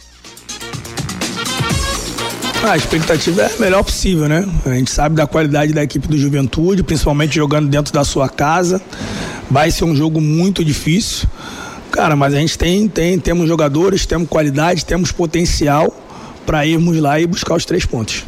[2.62, 4.46] Ah, a expectativa é a melhor possível, né?
[4.66, 8.82] A gente sabe da qualidade da equipe do Juventude, principalmente jogando dentro da sua casa.
[9.50, 11.26] Vai ser um jogo muito difícil.
[11.90, 15.90] Cara, mas a gente tem, tem temos jogadores, temos qualidade, temos potencial
[16.44, 18.24] para irmos lá e buscar os três pontos.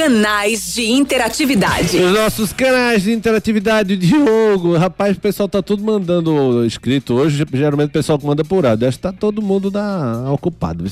[0.00, 1.98] Canais de interatividade.
[1.98, 4.74] Os nossos canais de interatividade, Diogo.
[4.78, 7.44] Rapaz, o pessoal tá tudo mandando escrito hoje.
[7.52, 8.88] Geralmente o pessoal que manda por áudio.
[8.88, 10.84] Acho que tá todo mundo na, ocupado.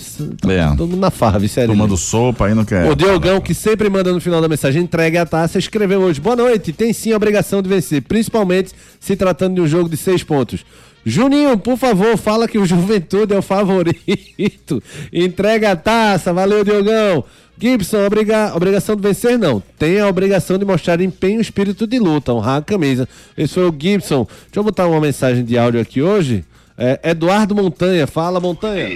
[0.42, 0.68] Tá É.
[0.76, 1.70] Todo mundo na farra, sério.
[1.70, 2.84] Tomando sopa aí não quer.
[2.90, 6.20] O Diogão, que sempre manda no final da mensagem, entrega a taça, escreveu hoje.
[6.20, 9.96] Boa noite, tem sim a obrigação de vencer, principalmente se tratando de um jogo de
[9.96, 10.66] seis pontos.
[11.04, 14.82] Juninho, por favor, fala que o Juventude é o favorito.
[15.12, 17.24] Entrega a taça, valeu, Diogão.
[17.60, 18.54] Gibson, obriga...
[18.54, 19.62] obrigação de vencer não.
[19.78, 23.08] Tem a obrigação de mostrar empenho espírito de luta, honrar a camisa.
[23.36, 24.26] Esse foi o Gibson.
[24.44, 26.44] Deixa eu botar uma mensagem de áudio aqui hoje.
[26.80, 28.86] É, Eduardo Montanha, fala Montanha.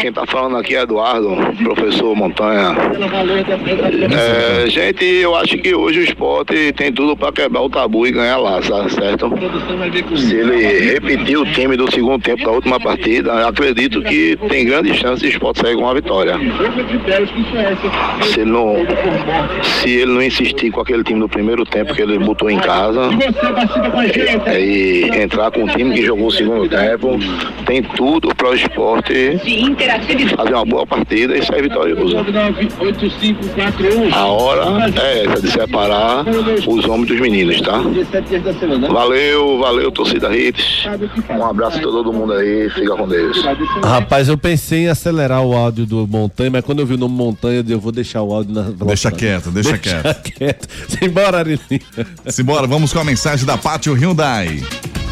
[0.00, 2.74] Quem tá falando aqui é Eduardo, professor Montanha.
[4.16, 8.12] É, gente, eu acho que hoje o esporte tem tudo para quebrar o tabu e
[8.12, 9.30] ganhar lá, certo?
[10.16, 14.94] Se ele repetir o time do segundo tempo da última partida, acredito que tem grande
[14.94, 16.34] chance de o esporte sair com uma vitória.
[18.22, 18.74] Se ele não,
[19.62, 23.10] se ele não insistir com aquele time do primeiro tempo que ele botou em casa
[24.46, 27.18] é, e entrar com o time que jogou o segundo tempo,
[27.66, 29.38] tem tudo para o esporte
[30.36, 32.16] fazer uma boa partida e sair vitorioso.
[34.12, 36.24] A hora é essa de separar
[36.66, 37.80] os homens dos meninos, tá?
[38.90, 40.84] Valeu, valeu, torcida Hits.
[41.30, 43.44] Um abraço a todo mundo aí, fica com Deus.
[43.82, 47.14] Rapaz, eu pensei em acelerar o áudio do Montanha, mas quando eu vi o nome
[47.14, 50.22] Montanha, eu vou deixar o áudio na Deixa quieto, deixa, quieto.
[50.22, 50.68] quieto.
[50.88, 51.80] Simbora, Arilinha.
[52.28, 54.62] Simbora, vamos com a mensagem da Pátio Hyundai.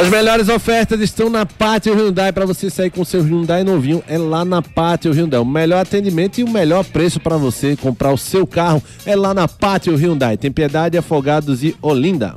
[0.00, 4.02] As melhores ofertas estão na Pátio Hyundai para você sair com seu Hyundai novinho.
[4.06, 5.40] É lá na Pátio Hyundai.
[5.40, 9.34] O melhor atendimento e o melhor preço para você comprar o seu carro é lá
[9.34, 10.36] na Pátio Hyundai.
[10.36, 12.36] Tem Piedade, Afogados e Olinda.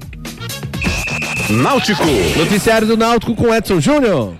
[1.51, 2.03] Náutico.
[2.37, 4.35] Noticiário do Náutico com Edson Júnior.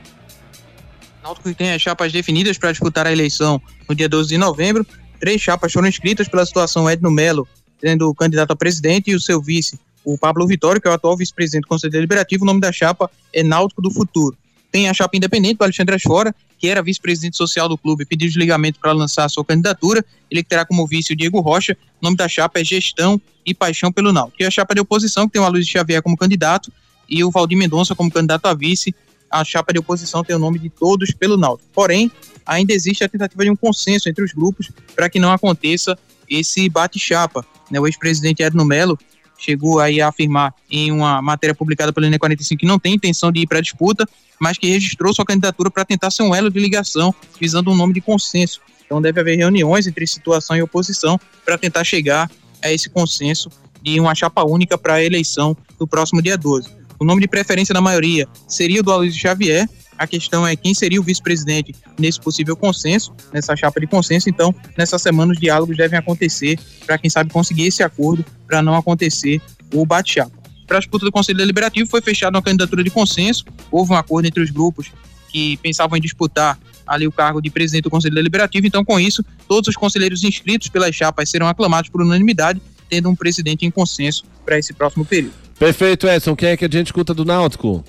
[1.24, 4.86] Náutico tem as chapas definidas para disputar a eleição no dia 12 de novembro.
[5.20, 7.48] Três chapas foram inscritas pela situação Edno Melo,
[7.80, 10.94] sendo o candidato a presidente e o seu vice, o Pablo Vitório, que é o
[10.94, 12.44] atual vice-presidente do Conselho Deliberativo.
[12.44, 14.38] O nome da chapa é Náutico do Futuro.
[14.72, 18.80] Tem a chapa independente do Alexandre Asfora, que era vice-presidente social do clube, pediu desligamento
[18.80, 20.06] para lançar a sua candidatura.
[20.30, 21.78] Ele que terá como vice o Diego Rocha.
[22.02, 24.42] O nome da chapa é Gestão e Paixão pelo Náutico.
[24.42, 26.72] E a chapa de oposição, que tem o Luiz Xavier como candidato
[27.10, 28.96] e o Valdir Mendonça como candidato a vice.
[29.30, 31.70] A chapa de oposição tem o nome de todos pelo Náutico.
[31.74, 32.10] Porém,
[32.46, 35.98] ainda existe a tentativa de um consenso entre os grupos para que não aconteça
[36.30, 37.46] esse bate-chapa.
[37.70, 37.80] Né?
[37.80, 38.98] O ex-presidente Edno Melo
[39.42, 43.42] chegou aí a afirmar em uma matéria publicada pelo NE45 que não tem intenção de
[43.42, 44.08] ir para a disputa,
[44.40, 47.94] mas que registrou sua candidatura para tentar ser um elo de ligação, visando um nome
[47.94, 48.62] de consenso.
[48.86, 52.30] Então deve haver reuniões entre situação e oposição para tentar chegar
[52.64, 53.50] a esse consenso
[53.82, 56.70] de uma chapa única para a eleição do próximo dia 12.
[57.00, 59.68] O nome de preferência da maioria seria o do Aloysio Xavier.
[60.02, 64.32] A questão é quem seria o vice-presidente nesse possível consenso, nessa chapa de consenso.
[64.32, 68.76] Então, nessa semana, os diálogos devem acontecer para, quem sabe, conseguir esse acordo para não
[68.76, 69.40] acontecer
[69.72, 70.32] o bate-chapa.
[70.66, 73.46] Para a disputa do Conselho Deliberativo, foi fechada uma candidatura de consenso.
[73.70, 74.92] Houve um acordo entre os grupos
[75.30, 78.66] que pensavam em disputar ali o cargo de presidente do Conselho Deliberativo.
[78.66, 83.16] Então, com isso, todos os conselheiros inscritos pelas chapas serão aclamados por unanimidade, tendo um
[83.16, 85.36] presidente em consenso para esse próximo período.
[85.60, 86.36] Perfeito, Edson.
[86.36, 87.86] Quem é que a gente escuta do Náutico?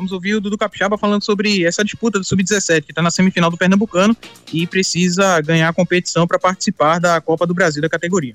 [0.00, 3.50] Vamos ouvir o Dudu Capixaba falando sobre essa disputa do Sub-17, que está na semifinal
[3.50, 4.16] do Pernambucano
[4.50, 8.34] e precisa ganhar a competição para participar da Copa do Brasil da categoria.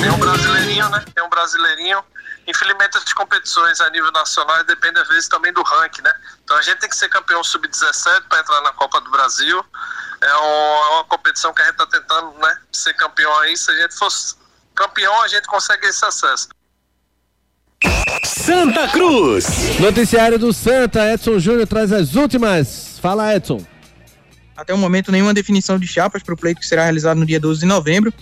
[0.00, 1.04] Tem um brasileirinho, né?
[1.12, 2.04] Tem um brasileirinho.
[2.46, 6.14] Infelizmente, as competições a nível nacional dependem, às vezes, também do ranking, né?
[6.44, 9.64] Então, a gente tem que ser campeão sub-17 para entrar na Copa do Brasil.
[10.20, 12.60] É, é uma competição que a gente está tentando, né?
[12.70, 13.56] Ser campeão aí.
[13.56, 14.36] Se a gente fosse
[14.76, 16.48] campeão, a gente consegue esse acesso.
[18.24, 19.78] Santa Cruz.
[19.78, 22.98] Noticiário do Santa, Edson Júnior traz as últimas.
[23.00, 23.64] Fala, Edson.
[24.56, 27.38] Até o momento, nenhuma definição de chapas para o pleito que será realizado no dia
[27.38, 28.12] 12 de novembro.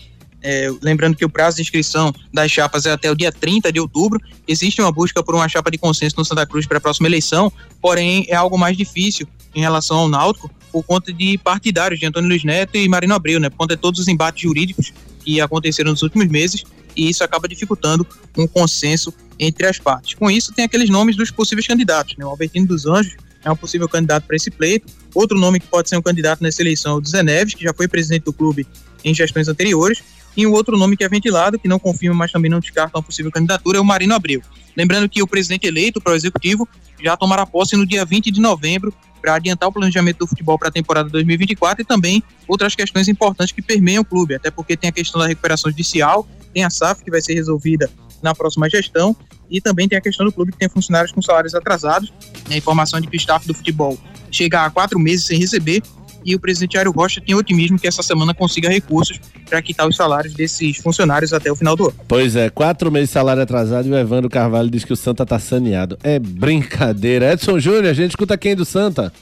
[0.42, 3.80] É, lembrando que o prazo de inscrição das chapas é até o dia 30 de
[3.80, 4.20] outubro.
[4.46, 7.50] Existe uma busca por uma chapa de consenso no Santa Cruz para a próxima eleição,
[7.80, 12.28] porém é algo mais difícil em relação ao Náutico por conta de partidários de Antônio
[12.28, 13.48] Luiz Neto e Marino Abreu, né?
[13.48, 14.92] Por conta de todos os embates jurídicos
[15.24, 16.64] que aconteceram nos últimos meses
[16.94, 18.06] e isso acaba dificultando
[18.36, 19.10] um consenso
[19.40, 20.12] entre as partes.
[20.12, 22.26] Com isso, tem aqueles nomes dos possíveis candidatos, né?
[22.26, 24.86] O Albertino dos Anjos é um possível candidato para esse pleito.
[25.14, 27.72] Outro nome que pode ser um candidato nessa eleição é o Zé Neves, que já
[27.72, 28.66] foi presidente do clube
[29.02, 30.02] em gestões anteriores.
[30.36, 33.02] E um outro nome que é ventilado, que não confirma, mas também não descarta uma
[33.02, 34.42] possível candidatura, é o Marino Abreu.
[34.76, 36.68] Lembrando que o presidente eleito para o executivo
[37.02, 40.68] já tomará posse no dia 20 de novembro para adiantar o planejamento do futebol para
[40.68, 44.88] a temporada 2024 e também outras questões importantes que permeiam o clube, até porque tem
[44.88, 47.90] a questão da recuperação judicial, tem a SAF que vai ser resolvida
[48.22, 49.16] na próxima gestão
[49.50, 52.12] e também tem a questão do clube que tem funcionários com salários atrasados.
[52.50, 53.98] A informação de que o staff do futebol
[54.30, 55.82] chega a quatro meses sem receber
[56.26, 59.94] e o presidente Airo Rocha tem otimismo que essa semana consiga recursos para quitar os
[59.94, 61.94] salários desses funcionários até o final do ano.
[62.08, 65.24] Pois é, quatro meses de salário atrasado e o Evandro Carvalho diz que o Santa
[65.24, 65.96] tá saneado.
[66.02, 67.32] É brincadeira.
[67.32, 69.12] Edson Júnior, a gente escuta quem do Santa?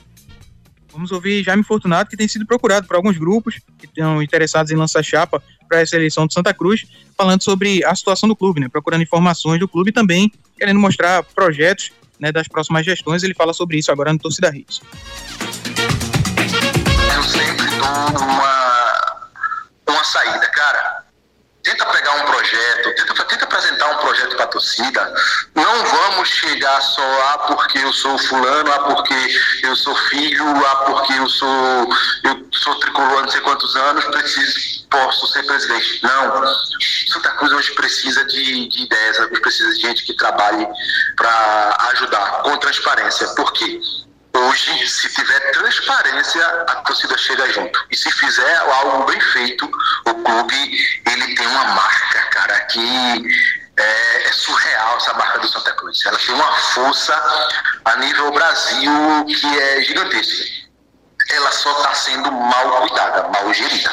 [0.91, 4.77] Vamos ouvir Jaime Fortunato, que tem sido procurado por alguns grupos que estão interessados em
[4.77, 6.87] lançar chapa para essa eleição de Santa Cruz,
[7.19, 8.69] falando sobre a situação do clube, né?
[8.69, 13.23] Procurando informações do clube e também querendo mostrar projetos né, das próximas gestões.
[13.23, 14.81] Ele fala sobre isso agora no Torcida Hits
[18.21, 19.29] uma,
[19.89, 21.05] uma saída, cara.
[21.63, 25.15] Tenta pegar um projeto, tenta, tenta apresentar um projeto para a torcida.
[25.55, 29.15] Não vamos chegar só, ah, porque eu sou fulano, ah, porque
[29.63, 31.89] eu sou filho, ah, porque eu sou,
[32.25, 36.01] eu sou tricolor não sei quantos anos, preciso, posso ser presidente.
[36.03, 36.45] Não.
[37.11, 40.69] Santa Cruz hoje precisa de, de ideias, precisa de gente que trabalhe
[41.17, 43.27] para ajudar, com transparência.
[43.29, 43.81] Por quê?
[44.37, 47.79] Hoje, se tiver transparência, a torcida chega junto.
[47.91, 53.25] E se fizer algo bem feito, o clube ele tem uma marca, cara, que
[53.77, 56.05] é, é, surreal essa marca do Santa Cruz.
[56.05, 57.15] Ela tem uma força
[57.85, 60.45] a nível Brasil que é gigantesca.
[61.31, 63.91] Ela só está sendo mal cuidada, mal gerida.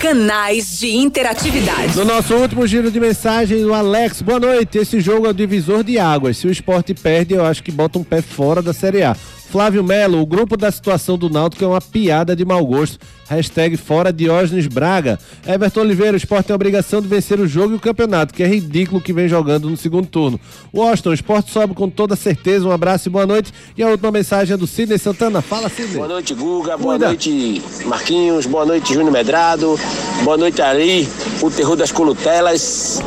[0.00, 1.96] Canais de interatividade.
[1.96, 4.76] No nosso último giro de mensagem, o Alex, boa noite.
[4.76, 6.36] Esse jogo é o divisor de águas.
[6.36, 9.14] Se o esporte perde, eu acho que bota um pé fora da Série A.
[9.14, 12.98] Flávio Melo, o grupo da situação do Náutico é uma piada de mau gosto.
[13.28, 15.18] Hashtag fora Diógenes Braga.
[15.46, 18.42] Everton Oliveira, o esporte tem a obrigação de vencer o jogo e o campeonato, que
[18.42, 20.38] é ridículo que vem jogando no segundo turno.
[20.72, 22.66] Washington, o esporte sobe com toda certeza.
[22.66, 23.52] Um abraço e boa noite.
[23.76, 25.42] E a última mensagem é do Sidney Santana.
[25.42, 25.96] Fala, Sidney.
[25.96, 26.76] Boa noite, Guga.
[26.76, 27.06] Boa Cuida.
[27.08, 28.46] noite, Marquinhos.
[28.46, 29.78] Boa noite, Júnior Medrado.
[30.22, 31.08] Boa noite, Ari,
[31.42, 33.00] o terror das colutelas.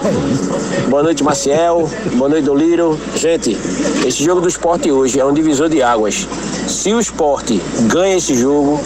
[0.89, 1.89] Boa noite, Maciel.
[2.15, 2.99] Boa noite, Doliro.
[3.15, 3.57] Gente,
[4.05, 6.27] esse jogo do esporte hoje é um divisor de águas.
[6.67, 7.59] Se o esporte
[7.91, 8.79] ganha esse jogo,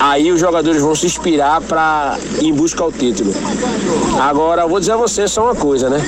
[0.00, 3.32] aí os jogadores vão se inspirar para ir em busca ao título.
[4.18, 6.00] Agora, vou dizer a você só uma coisa, né?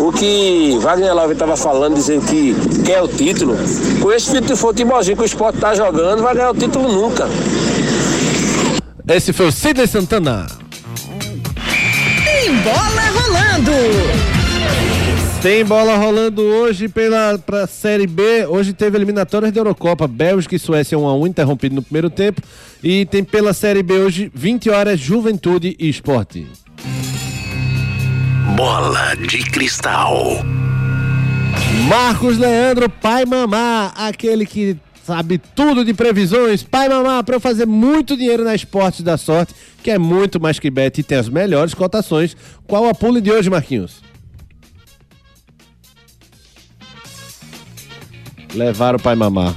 [0.00, 3.56] O que Wagner Love estava falando, dizendo que quer o título,
[4.02, 7.28] com esse tipo de futebolzinho que o esporte está jogando, vai ganhar o título nunca.
[9.06, 10.46] Esse foi o Sidney Santana.
[12.24, 14.23] Tem bola rolando!
[15.44, 18.46] Tem bola rolando hoje pela pra Série B.
[18.46, 20.08] Hoje teve eliminatórias da Eurocopa.
[20.08, 22.40] Bélgica e Suécia 1 a 1 interrompido no primeiro tempo.
[22.82, 26.46] E tem pela Série B hoje, 20 horas, Juventude e Esporte.
[28.56, 30.38] Bola de cristal.
[31.90, 36.62] Marcos Leandro, pai mamá, aquele que sabe tudo de previsões.
[36.62, 40.58] Pai mamá, para eu fazer muito dinheiro na Esportes da Sorte, que é muito mais
[40.58, 42.34] que bet e tem as melhores cotações.
[42.66, 44.13] Qual a pule de hoje, Marquinhos?
[48.54, 49.54] Levar o pai mamar.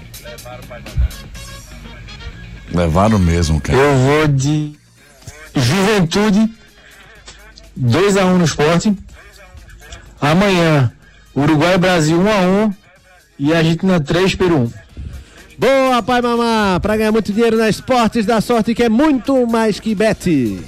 [2.73, 3.77] Levaram mesmo, cara.
[3.77, 4.73] Eu vou de
[5.55, 6.49] Juventude
[7.79, 8.97] 2x1 no esporte.
[10.19, 10.91] Amanhã,
[11.35, 12.75] Uruguai e Brasil 1x1
[13.39, 14.71] e Argentina 3 Peru 1.
[15.59, 19.79] Boa, pai mamá, para ganhar muito dinheiro na Esportes da Sorte, que é muito mais
[19.79, 20.59] que bet.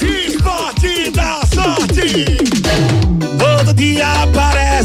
[0.00, 2.26] Esporte da sorte!
[3.38, 4.26] Todo dia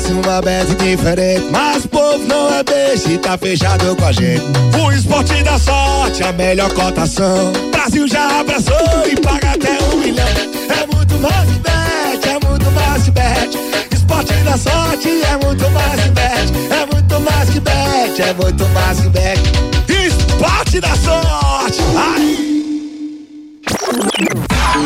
[0.02, 4.12] aparece uma bet diferente, mas o povo não é beijo e tá fechado com a
[4.12, 4.44] gente.
[4.84, 7.52] O esporte da sorte, a melhor cotação.
[7.72, 8.76] Brasil já abraçou
[9.10, 10.26] e paga até um milhão.
[10.28, 13.58] É muito mais bet, é muito mais bet.
[13.92, 19.00] Esporte da sorte é muito mais bet, é muito mais que bet, é muito mais
[19.00, 19.42] que bet.
[19.90, 21.82] Esporte da sorte!
[21.96, 22.38] Ai!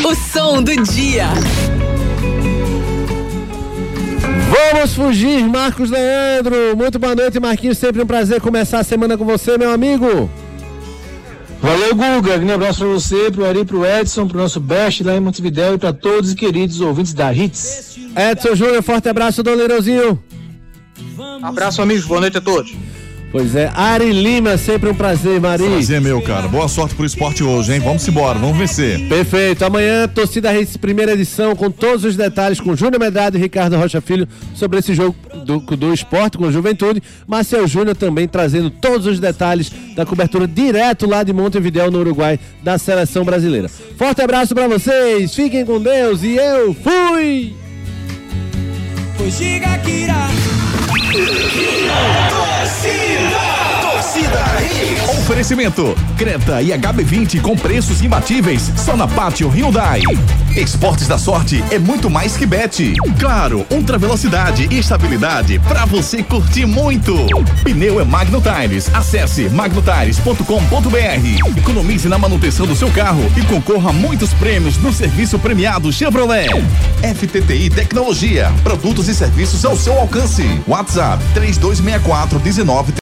[0.04, 1.30] O som do dia.
[4.50, 6.76] Vamos fugir, Marcos Leandro.
[6.78, 7.78] Muito boa noite, Marquinhos.
[7.78, 10.30] Sempre um prazer começar a semana com você, meu amigo.
[11.62, 12.38] Valeu, Guga.
[12.38, 15.78] Um abraço pra você, pro Ari, pro Edson, pro nosso Best lá em Montevidéu e
[15.78, 17.98] pra todos os queridos ouvintes da Hits.
[18.16, 20.22] Edson Júnior, forte abraço, Doleirozinho.
[21.42, 22.06] Abraço, amigos.
[22.06, 22.74] Boa noite a todos.
[23.36, 25.66] Pois é, Ari Lima, sempre um prazer, Mari.
[25.66, 26.48] Prazer, meu cara.
[26.48, 27.82] Boa sorte pro esporte hoje, hein?
[27.82, 29.10] Vamos embora, vamos vencer.
[29.10, 29.66] Perfeito.
[29.66, 34.00] Amanhã, Torcida Hits, primeira edição, com todos os detalhes, com Júnior Medrado e Ricardo Rocha
[34.00, 37.04] Filho, sobre esse jogo do, do esporte com Juventude.
[37.28, 42.40] Marcel Júnior também trazendo todos os detalhes da cobertura direto lá de Montevideo, no Uruguai,
[42.64, 43.68] da seleção brasileira.
[43.98, 47.54] Forte abraço para vocês, fiquem com Deus e eu fui!
[51.18, 52.30] Irá.
[53.82, 54.44] Torcida
[55.26, 60.02] Oferecimento: Creta e HB20 com preços imbatíveis só na Pátio Hyundai.
[60.56, 62.94] Esportes da Sorte é muito mais que bet.
[63.20, 67.16] Claro, ultra velocidade e estabilidade para você curtir muito.
[67.64, 68.88] Pneu é Magno Tires.
[68.94, 71.58] Acesse magnotires.com.br.
[71.58, 76.50] Economize na manutenção do seu carro e concorra a muitos prêmios no serviço premiado Chevrolet.
[77.02, 80.62] FTTI Tecnologia, produtos e serviços ao seu alcance.
[80.68, 82.92] WhatsApp 3264 19